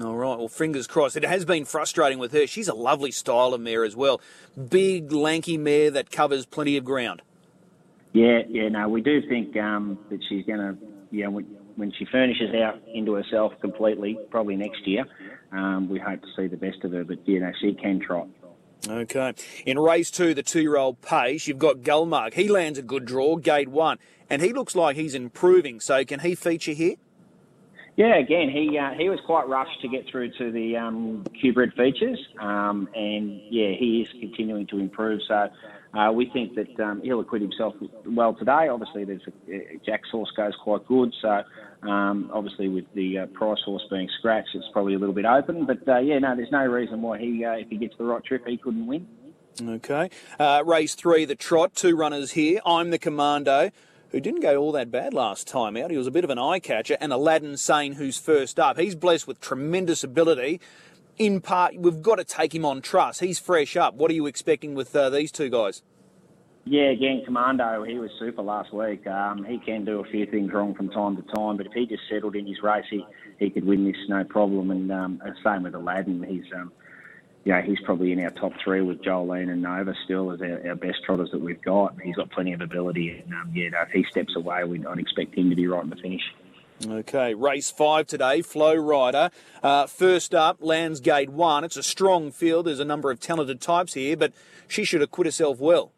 All 0.00 0.14
right. 0.14 0.38
Well, 0.38 0.48
fingers 0.48 0.86
crossed. 0.86 1.16
It 1.16 1.24
has 1.24 1.44
been 1.44 1.64
frustrating 1.64 2.18
with 2.18 2.32
her. 2.32 2.46
She's 2.46 2.68
a 2.68 2.74
lovely 2.74 3.10
style 3.10 3.54
of 3.54 3.60
mare 3.60 3.84
as 3.84 3.96
well. 3.96 4.20
Big, 4.68 5.10
lanky 5.10 5.58
mare 5.58 5.90
that 5.90 6.10
covers 6.10 6.46
plenty 6.46 6.76
of 6.76 6.84
ground. 6.84 7.22
Yeah, 8.12 8.42
yeah. 8.48 8.68
No, 8.68 8.88
we 8.88 9.00
do 9.00 9.20
think 9.28 9.56
um, 9.56 9.98
that 10.10 10.20
she's 10.28 10.46
going 10.46 10.60
to, 10.60 10.76
yeah, 11.10 11.26
when, 11.26 11.44
when 11.74 11.92
she 11.92 12.04
furnishes 12.04 12.54
out 12.54 12.80
into 12.92 13.14
herself 13.14 13.52
completely, 13.60 14.16
probably 14.30 14.56
next 14.56 14.86
year, 14.86 15.06
um, 15.52 15.88
we 15.88 15.98
hope 15.98 16.20
to 16.22 16.28
see 16.36 16.46
the 16.46 16.56
best 16.56 16.84
of 16.84 16.92
her. 16.92 17.04
But, 17.04 17.18
yeah, 17.26 17.40
no, 17.40 17.52
she 17.60 17.74
can 17.74 18.00
trot. 18.00 18.28
Okay. 18.88 19.34
In 19.66 19.78
race 19.78 20.10
two, 20.10 20.34
the 20.34 20.42
two 20.42 20.62
year 20.62 20.76
old 20.76 21.02
pace, 21.02 21.46
you've 21.46 21.58
got 21.58 21.78
Gulmarg. 21.78 22.34
He 22.34 22.48
lands 22.48 22.78
a 22.78 22.82
good 22.82 23.04
draw, 23.04 23.36
gate 23.36 23.68
one, 23.68 23.98
and 24.30 24.40
he 24.40 24.52
looks 24.52 24.74
like 24.74 24.96
he's 24.96 25.14
improving. 25.14 25.80
So, 25.80 26.04
can 26.04 26.20
he 26.20 26.34
feature 26.34 26.72
here? 26.72 26.94
Yeah, 28.00 28.16
again, 28.16 28.48
he 28.48 28.78
uh, 28.78 28.92
he 28.96 29.10
was 29.10 29.18
quite 29.26 29.46
rushed 29.46 29.78
to 29.82 29.88
get 29.88 30.06
through 30.10 30.30
to 30.38 30.50
the 30.50 30.74
um, 30.74 31.22
features, 31.42 32.18
um, 32.40 32.88
and 32.94 33.42
yeah, 33.50 33.72
he 33.78 34.06
is 34.06 34.08
continuing 34.18 34.66
to 34.68 34.78
improve. 34.78 35.20
So 35.28 35.50
uh, 35.92 36.10
we 36.10 36.30
think 36.32 36.54
that 36.54 36.80
um, 36.82 37.02
he'll 37.02 37.20
acquit 37.20 37.42
himself 37.42 37.74
well 38.06 38.32
today. 38.32 38.68
Obviously, 38.68 39.04
there's 39.04 39.20
a, 39.50 39.76
Jack's 39.84 40.08
horse 40.08 40.30
goes 40.34 40.54
quite 40.64 40.86
good, 40.86 41.12
so 41.20 41.42
um, 41.82 42.30
obviously 42.32 42.68
with 42.68 42.86
the 42.94 43.18
uh, 43.18 43.26
Price 43.34 43.60
horse 43.66 43.84
being 43.90 44.08
scratched, 44.18 44.48
it's 44.54 44.64
probably 44.72 44.94
a 44.94 44.98
little 44.98 45.14
bit 45.14 45.26
open. 45.26 45.66
But 45.66 45.86
uh, 45.86 45.98
yeah, 45.98 46.20
no, 46.20 46.34
there's 46.34 46.50
no 46.50 46.64
reason 46.64 47.02
why 47.02 47.18
he, 47.18 47.44
uh, 47.44 47.52
if 47.52 47.68
he 47.68 47.76
gets 47.76 47.98
the 47.98 48.04
right 48.04 48.24
trip, 48.24 48.46
he 48.46 48.56
couldn't 48.56 48.86
win. 48.86 49.06
Okay, 49.62 50.08
uh, 50.38 50.62
race 50.64 50.94
three, 50.94 51.26
the 51.26 51.34
trot, 51.34 51.74
two 51.74 51.94
runners 51.94 52.32
here. 52.32 52.60
I'm 52.64 52.88
the 52.88 52.98
commando 52.98 53.72
who 54.12 54.20
didn't 54.20 54.40
go 54.40 54.56
all 54.56 54.72
that 54.72 54.90
bad 54.90 55.14
last 55.14 55.46
time 55.46 55.76
out. 55.76 55.90
He 55.90 55.96
was 55.96 56.06
a 56.06 56.10
bit 56.10 56.24
of 56.24 56.30
an 56.30 56.38
eye 56.38 56.58
catcher, 56.58 56.96
and 57.00 57.12
Aladdin 57.12 57.56
Sane, 57.56 57.94
who's 57.94 58.18
first 58.18 58.58
up. 58.58 58.78
He's 58.78 58.94
blessed 58.94 59.26
with 59.26 59.40
tremendous 59.40 60.02
ability. 60.02 60.60
In 61.18 61.40
part, 61.40 61.76
we've 61.76 62.02
got 62.02 62.16
to 62.16 62.24
take 62.24 62.54
him 62.54 62.64
on 62.64 62.80
trust. 62.80 63.20
He's 63.20 63.38
fresh 63.38 63.76
up. 63.76 63.94
What 63.94 64.10
are 64.10 64.14
you 64.14 64.26
expecting 64.26 64.74
with 64.74 64.94
uh, 64.96 65.10
these 65.10 65.30
two 65.30 65.50
guys? 65.50 65.82
Yeah, 66.64 66.90
again, 66.90 67.22
Commando, 67.24 67.84
he 67.84 67.98
was 67.98 68.10
super 68.18 68.42
last 68.42 68.72
week. 68.72 69.06
Um, 69.06 69.44
he 69.44 69.58
can 69.58 69.84
do 69.84 70.00
a 70.00 70.04
few 70.04 70.26
things 70.26 70.52
wrong 70.52 70.74
from 70.74 70.90
time 70.90 71.16
to 71.16 71.22
time, 71.34 71.56
but 71.56 71.66
if 71.66 71.72
he 71.72 71.86
just 71.86 72.02
settled 72.10 72.36
in 72.36 72.46
his 72.46 72.62
race, 72.62 72.84
he, 72.90 73.04
he 73.38 73.50
could 73.50 73.64
win 73.64 73.84
this 73.84 73.96
no 74.08 74.24
problem. 74.24 74.70
And 74.70 74.92
um, 74.92 75.22
same 75.42 75.62
with 75.62 75.74
Aladdin. 75.74 76.22
He's 76.22 76.44
um, 76.54 76.70
yeah, 77.44 77.62
he's 77.62 77.78
probably 77.84 78.12
in 78.12 78.20
our 78.20 78.30
top 78.30 78.52
three 78.62 78.82
with 78.82 79.02
Jolene 79.02 79.50
and 79.50 79.62
Nova 79.62 79.94
still 80.04 80.30
as 80.30 80.42
our, 80.42 80.68
our 80.68 80.74
best 80.74 81.02
trotters 81.04 81.30
that 81.32 81.40
we've 81.40 81.62
got. 81.62 81.94
He's 82.02 82.16
got 82.16 82.30
plenty 82.30 82.52
of 82.52 82.60
ability, 82.60 83.22
and 83.24 83.32
um, 83.32 83.50
yeah, 83.54 83.70
if 83.82 83.90
he 83.90 84.04
steps 84.10 84.36
away, 84.36 84.64
we'd, 84.64 84.86
I'd 84.86 84.98
expect 84.98 85.34
him 85.34 85.48
to 85.50 85.56
be 85.56 85.66
right 85.66 85.82
in 85.82 85.90
the 85.90 85.96
finish. 85.96 86.22
Okay, 86.86 87.34
race 87.34 87.70
five 87.70 88.06
today, 88.06 88.40
Flow 88.42 88.74
Rider. 88.74 89.30
Uh, 89.62 89.86
first 89.86 90.34
up, 90.34 90.58
lands 90.60 91.00
gate 91.00 91.30
one. 91.30 91.62
It's 91.64 91.76
a 91.76 91.82
strong 91.82 92.30
field. 92.30 92.66
There's 92.66 92.80
a 92.80 92.84
number 92.86 93.10
of 93.10 93.20
talented 93.20 93.60
types 93.60 93.94
here, 93.94 94.16
but 94.16 94.32
she 94.66 94.84
should 94.84 95.02
acquit 95.02 95.26
herself 95.26 95.58
well. 95.60 95.92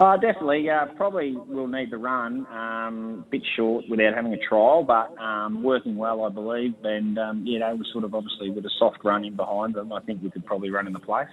Uh, 0.00 0.16
definitely. 0.16 0.70
Uh, 0.70 0.86
probably 0.96 1.36
will 1.36 1.66
need 1.66 1.90
the 1.90 1.98
run. 1.98 2.46
Um, 2.46 3.24
bit 3.30 3.42
short 3.56 3.84
without 3.88 4.14
having 4.14 4.32
a 4.32 4.38
trial, 4.38 4.84
but 4.84 5.16
um, 5.20 5.62
working 5.62 5.96
well, 5.96 6.24
I 6.24 6.28
believe. 6.28 6.74
And, 6.84 7.18
um, 7.18 7.44
you 7.44 7.58
know, 7.58 7.74
we 7.74 7.84
sort 7.92 8.04
of 8.04 8.14
obviously 8.14 8.50
with 8.50 8.64
a 8.64 8.70
soft 8.78 8.98
run 9.04 9.24
in 9.24 9.34
behind 9.34 9.74
them, 9.74 9.92
I 9.92 10.00
think 10.00 10.22
we 10.22 10.30
could 10.30 10.46
probably 10.46 10.70
run 10.70 10.86
in 10.86 10.92
the 10.92 11.00
place. 11.00 11.28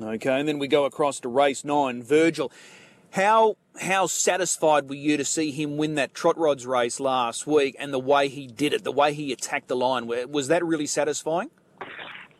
Okay, 0.00 0.38
and 0.38 0.48
then 0.48 0.58
we 0.58 0.68
go 0.68 0.84
across 0.84 1.20
to 1.20 1.28
race 1.28 1.64
nine. 1.64 2.02
Virgil, 2.02 2.50
how 3.10 3.56
how 3.80 4.06
satisfied 4.06 4.88
were 4.88 4.94
you 4.94 5.16
to 5.16 5.24
see 5.24 5.50
him 5.50 5.76
win 5.76 5.96
that 5.96 6.14
trot 6.14 6.38
rods 6.38 6.66
race 6.66 6.98
last 7.00 7.46
week 7.46 7.76
and 7.78 7.92
the 7.92 7.98
way 7.98 8.28
he 8.28 8.46
did 8.46 8.72
it, 8.72 8.84
the 8.84 8.92
way 8.92 9.12
he 9.12 9.32
attacked 9.32 9.68
the 9.68 9.76
line? 9.76 10.06
Was 10.06 10.48
that 10.48 10.64
really 10.64 10.86
satisfying? 10.86 11.50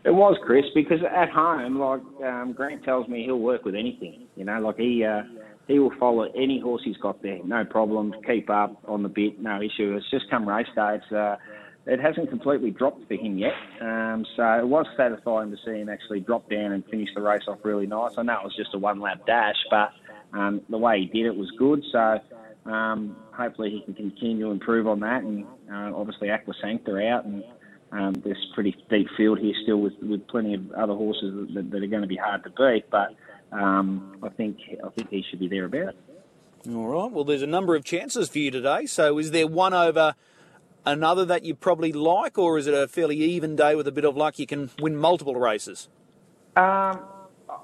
It 0.05 0.11
was 0.11 0.37
Chris 0.45 0.65
because 0.75 0.99
at 1.05 1.31
home, 1.31 1.79
like 1.79 2.01
um, 2.25 2.53
Grant 2.53 2.83
tells 2.85 3.07
me, 3.09 3.25
he'll 3.25 3.39
work 3.39 3.65
with 3.65 3.77
anything. 3.77 4.27
You 4.37 4.45
know, 4.45 4.61
like 4.61 4.77
he 4.77 5.05
uh, 5.05 5.23
he 5.69 5.79
will 5.79 5.93
follow 5.99 6.25
any 6.37 6.61
horse 6.61 6.83
he's 6.85 6.97
got 6.97 7.23
there, 7.23 7.39
no 7.45 7.65
problem. 7.65 8.13
Keep 8.27 8.51
up 8.51 8.83
on 8.87 9.03
the 9.03 9.09
bit, 9.09 9.41
no 9.41 9.59
issue. 9.59 9.97
It's 9.97 10.11
just 10.11 10.29
come 10.29 10.49
race 10.49 10.67
day. 10.75 10.97
It's 11.01 11.13
uh, 11.13 11.37
it 11.87 12.01
hasn't 12.01 12.31
completely 12.31 12.71
dropped 12.71 13.07
for 13.07 13.15
him 13.15 13.39
yet. 13.39 13.55
Um, 13.81 14.25
so 14.37 14.43
it 14.59 14.67
was 14.67 14.87
satisfying 14.97 15.51
to 15.51 15.57
see 15.65 15.81
him 15.81 15.89
actually 15.89 16.21
drop 16.21 16.49
down 16.51 16.73
and 16.73 16.85
finish 16.87 17.09
the 17.15 17.23
race 17.23 17.43
off 17.49 17.59
really 17.65 17.87
nice. 17.87 18.13
I 18.19 18.23
know 18.23 18.35
it 18.35 18.45
was 18.45 18.57
just 18.57 18.75
a 18.75 18.79
one 18.79 19.01
lap 19.01 19.25
dash, 19.27 19.57
but 19.71 19.93
um, 20.33 20.63
the 20.69 20.79
way 20.79 21.01
he 21.01 21.07
did 21.07 21.27
it 21.27 21.37
was 21.37 21.51
good. 21.59 21.83
So 21.91 22.19
um, 22.71 23.17
hopefully 23.33 23.71
he 23.71 23.81
can 23.83 23.95
continue 23.95 24.47
to 24.47 24.51
improve 24.51 24.87
on 24.87 25.01
that. 25.01 25.23
And 25.23 25.45
uh, 25.73 25.97
obviously 25.97 26.31
Aqua 26.31 26.55
Sancta 26.61 26.97
out 27.09 27.25
and 27.25 27.43
um, 27.93 28.15
there's 28.25 28.45
pretty 28.55 28.75
deep 28.91 29.07
field 29.17 29.39
here 29.39 29.55
still 29.63 29.77
with, 29.77 29.93
with 30.03 30.27
plenty 30.29 30.55
of 30.55 30.73
other 30.73 30.95
horses 30.95 31.51
that, 31.55 31.71
that 31.71 31.83
are 31.83 31.87
going 31.87 32.03
to 32.03 32.09
be 32.09 32.17
hard 32.17 32.43
to 32.45 32.51
beat, 32.51 32.91
but 32.91 33.15
um, 33.53 34.17
I 34.23 34.31
think 34.31 34.59
I 34.85 34.89
think 34.89 35.11
he 35.11 35.25
should 35.29 35.41
be 35.41 35.49
there 35.49 35.67
about. 35.67 35.95
All 36.69 36.87
right. 36.87 37.11
Well, 37.11 37.25
there's 37.25 37.43
a 37.43 37.47
number 37.47 37.77
of 37.77 37.85
chances 37.85 38.29
for 38.29 38.39
you 38.39 38.51
today. 38.51 38.87
So, 38.87 39.19
is 39.19 39.31
there 39.31 39.47
one 39.47 39.75
over 39.75 40.15
another 40.87 41.25
that 41.27 41.45
you 41.45 41.55
probably 41.55 41.93
like, 41.93 42.39
or 42.39 42.57
is 42.57 42.67
it 42.67 42.75
a 42.75 42.89
fairly 42.89 43.17
even 43.17 43.57
day 43.57 43.75
with 43.75 43.87
a 43.87 43.93
bit 43.93 44.05
of 44.05 44.17
luck? 44.17 44.39
You 44.39 44.47
can 44.47 44.71
win 44.81 44.97
multiple 44.97 45.37
races. 45.37 45.89
Um, 46.57 47.01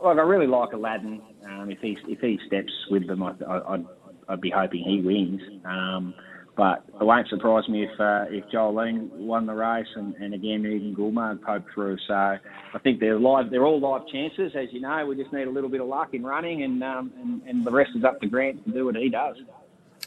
look, 0.02 0.18
I 0.18 0.22
really 0.22 0.46
like 0.46 0.72
Aladdin. 0.72 1.22
Um, 1.48 1.70
if 1.70 1.78
he 1.80 1.96
if 2.06 2.20
he 2.20 2.38
steps 2.46 2.72
with 2.90 3.06
them, 3.06 3.22
I, 3.22 3.32
would 3.70 3.86
I'd 4.28 4.40
be 4.40 4.50
hoping 4.50 4.82
he 4.84 5.00
wins. 5.00 5.40
Um, 5.64 6.12
but 6.58 6.84
it 7.00 7.04
won't 7.04 7.28
surprise 7.28 7.68
me 7.68 7.84
if 7.84 8.00
uh, 8.00 8.24
if 8.28 8.44
Jolene 8.52 9.08
won 9.12 9.46
the 9.46 9.54
race 9.54 9.86
and, 9.94 10.14
and 10.16 10.34
again 10.34 10.66
even 10.66 10.92
Gulmarg 10.94 11.40
poked 11.40 11.72
through. 11.72 11.96
So 12.08 12.14
I 12.14 12.38
think 12.82 12.98
they're 12.98 13.18
live. 13.18 13.48
They're 13.48 13.64
all 13.64 13.80
live 13.80 14.08
chances, 14.12 14.52
as 14.56 14.66
you 14.72 14.80
know. 14.80 15.06
We 15.06 15.14
just 15.14 15.32
need 15.32 15.46
a 15.46 15.50
little 15.50 15.70
bit 15.70 15.80
of 15.80 15.86
luck 15.86 16.14
in 16.14 16.24
running, 16.24 16.64
and 16.64 16.82
um, 16.82 17.12
and, 17.22 17.42
and 17.42 17.64
the 17.64 17.70
rest 17.70 17.90
is 17.96 18.02
up 18.04 18.20
to 18.20 18.26
Grant 18.26 18.64
to 18.64 18.72
do 18.72 18.86
what 18.86 18.96
he 18.96 19.08
does. 19.08 19.36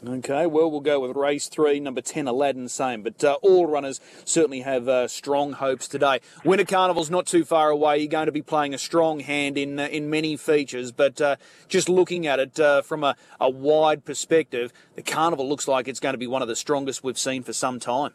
Okay, 0.04 0.46
well, 0.46 0.68
we'll 0.68 0.80
go 0.80 0.98
with 0.98 1.16
race 1.16 1.46
three, 1.46 1.78
number 1.78 2.00
10, 2.00 2.26
Aladdin 2.26 2.68
Sane. 2.68 3.02
But 3.02 3.22
uh, 3.22 3.38
all 3.40 3.66
runners 3.66 4.00
certainly 4.24 4.62
have 4.62 4.88
uh, 4.88 5.06
strong 5.06 5.52
hopes 5.52 5.86
today. 5.86 6.18
Winter 6.44 6.64
Carnival's 6.64 7.08
not 7.08 7.24
too 7.24 7.44
far 7.44 7.70
away. 7.70 7.98
You're 7.98 8.08
going 8.08 8.26
to 8.26 8.32
be 8.32 8.42
playing 8.42 8.74
a 8.74 8.78
strong 8.78 9.20
hand 9.20 9.56
in 9.56 9.78
uh, 9.78 9.86
in 9.86 10.10
many 10.10 10.36
features. 10.36 10.90
But 10.90 11.20
uh, 11.20 11.36
just 11.68 11.88
looking 11.88 12.26
at 12.26 12.40
it 12.40 12.58
uh, 12.58 12.82
from 12.82 13.04
a, 13.04 13.14
a 13.40 13.48
wide 13.48 14.04
perspective, 14.04 14.72
the 14.96 15.02
Carnival 15.02 15.48
looks 15.48 15.68
like 15.68 15.86
it's 15.86 16.00
going 16.00 16.14
to 16.14 16.18
be 16.18 16.26
one 16.26 16.42
of 16.42 16.48
the 16.48 16.56
strongest 16.56 17.04
we've 17.04 17.18
seen 17.18 17.44
for 17.44 17.52
some 17.52 17.78
time. 17.78 18.12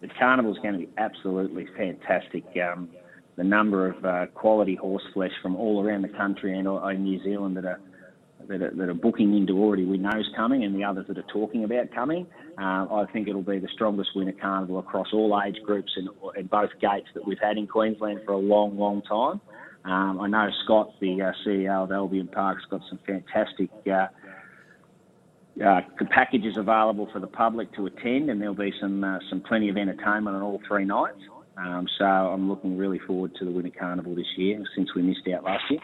The 0.00 0.08
Carnival's 0.08 0.58
going 0.62 0.80
to 0.80 0.86
be 0.86 0.88
absolutely 0.96 1.66
fantastic. 1.76 2.44
Um, 2.56 2.88
the 3.36 3.44
number 3.44 3.90
of 3.90 4.02
uh, 4.02 4.26
quality 4.28 4.76
horse 4.76 5.04
flesh 5.12 5.32
from 5.42 5.56
all 5.56 5.84
around 5.84 6.02
the 6.02 6.08
country 6.08 6.58
and 6.58 6.66
New 7.04 7.22
Zealand 7.22 7.58
that 7.58 7.66
are 7.66 7.80
that 8.48 8.62
are, 8.62 8.70
that 8.70 8.88
are 8.88 8.94
booking 8.94 9.36
into 9.36 9.58
already 9.58 9.84
we 9.84 9.98
know 9.98 10.10
is 10.18 10.26
coming 10.36 10.64
and 10.64 10.74
the 10.74 10.84
others 10.84 11.06
that 11.08 11.18
are 11.18 11.26
talking 11.32 11.64
about 11.64 11.92
coming. 11.94 12.26
Uh, 12.58 12.86
I 12.90 13.06
think 13.12 13.28
it'll 13.28 13.42
be 13.42 13.58
the 13.58 13.68
strongest 13.74 14.10
winter 14.14 14.34
carnival 14.40 14.78
across 14.78 15.08
all 15.12 15.40
age 15.44 15.56
groups 15.64 15.92
and, 15.96 16.08
and 16.36 16.48
both 16.48 16.70
gates 16.80 17.08
that 17.14 17.26
we've 17.26 17.38
had 17.38 17.56
in 17.56 17.66
Queensland 17.66 18.20
for 18.24 18.32
a 18.32 18.38
long, 18.38 18.78
long 18.78 19.02
time. 19.02 19.40
Um, 19.84 20.20
I 20.20 20.28
know 20.28 20.48
Scott, 20.64 20.94
the 21.00 21.20
uh, 21.20 21.32
CEO 21.46 21.84
of 21.84 21.92
Albion 21.92 22.28
Park, 22.28 22.58
has 22.58 22.64
got 22.70 22.80
some 22.88 22.98
fantastic 23.06 23.70
uh, 23.86 24.06
uh, 25.64 25.82
the 26.00 26.04
package 26.06 26.44
is 26.44 26.56
available 26.56 27.08
for 27.12 27.20
the 27.20 27.28
public 27.28 27.72
to 27.74 27.86
attend, 27.86 28.28
and 28.28 28.40
there'll 28.40 28.54
be 28.54 28.72
some 28.80 29.04
uh, 29.04 29.18
some 29.30 29.40
plenty 29.40 29.68
of 29.68 29.76
entertainment 29.76 30.34
on 30.34 30.42
all 30.42 30.60
three 30.66 30.84
nights. 30.84 31.20
Um, 31.56 31.86
so 31.98 32.04
I'm 32.04 32.48
looking 32.48 32.76
really 32.76 32.98
forward 32.98 33.36
to 33.36 33.44
the 33.44 33.50
Winter 33.52 33.70
Carnival 33.78 34.16
this 34.16 34.26
year, 34.36 34.60
since 34.74 34.92
we 34.96 35.02
missed 35.02 35.28
out 35.32 35.44
last 35.44 35.62
year. 35.70 35.80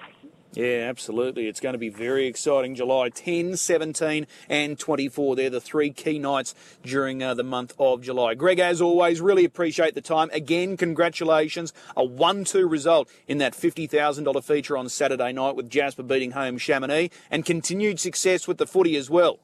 Yeah, 0.52 0.86
absolutely. 0.88 1.46
It's 1.46 1.60
going 1.60 1.74
to 1.74 1.78
be 1.78 1.90
very 1.90 2.26
exciting. 2.26 2.74
July 2.74 3.08
10, 3.08 3.56
17, 3.56 4.26
and 4.48 4.78
24. 4.78 5.36
They're 5.36 5.48
the 5.48 5.60
three 5.60 5.90
key 5.90 6.18
nights 6.18 6.56
during 6.82 7.22
uh, 7.22 7.34
the 7.34 7.44
month 7.44 7.72
of 7.78 8.02
July. 8.02 8.34
Greg, 8.34 8.58
as 8.58 8.80
always, 8.80 9.20
really 9.20 9.44
appreciate 9.44 9.94
the 9.94 10.00
time. 10.00 10.28
Again, 10.32 10.76
congratulations. 10.76 11.72
A 11.96 12.04
1 12.04 12.44
2 12.44 12.66
result 12.66 13.08
in 13.28 13.38
that 13.38 13.52
$50,000 13.52 14.42
feature 14.42 14.76
on 14.76 14.88
Saturday 14.88 15.32
night 15.32 15.54
with 15.54 15.70
Jasper 15.70 16.02
beating 16.02 16.32
home 16.32 16.58
Chamonix, 16.58 17.10
and 17.30 17.44
continued 17.44 18.00
success 18.00 18.48
with 18.48 18.58
the 18.58 18.66
footy 18.66 18.96
as 18.96 19.08
well. 19.08 19.38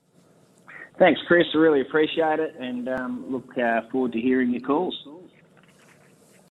Thanks, 0.99 1.21
Chris. 1.29 1.45
I 1.55 1.59
really 1.59 1.83
appreciate 1.83 2.41
it, 2.41 2.57
and 2.59 2.89
um, 2.89 3.27
look 3.31 3.57
uh, 3.59 3.83
forward 3.93 4.13
to 4.13 4.21
hearing 4.21 4.51
your 4.51 4.63
calls. 4.63 4.97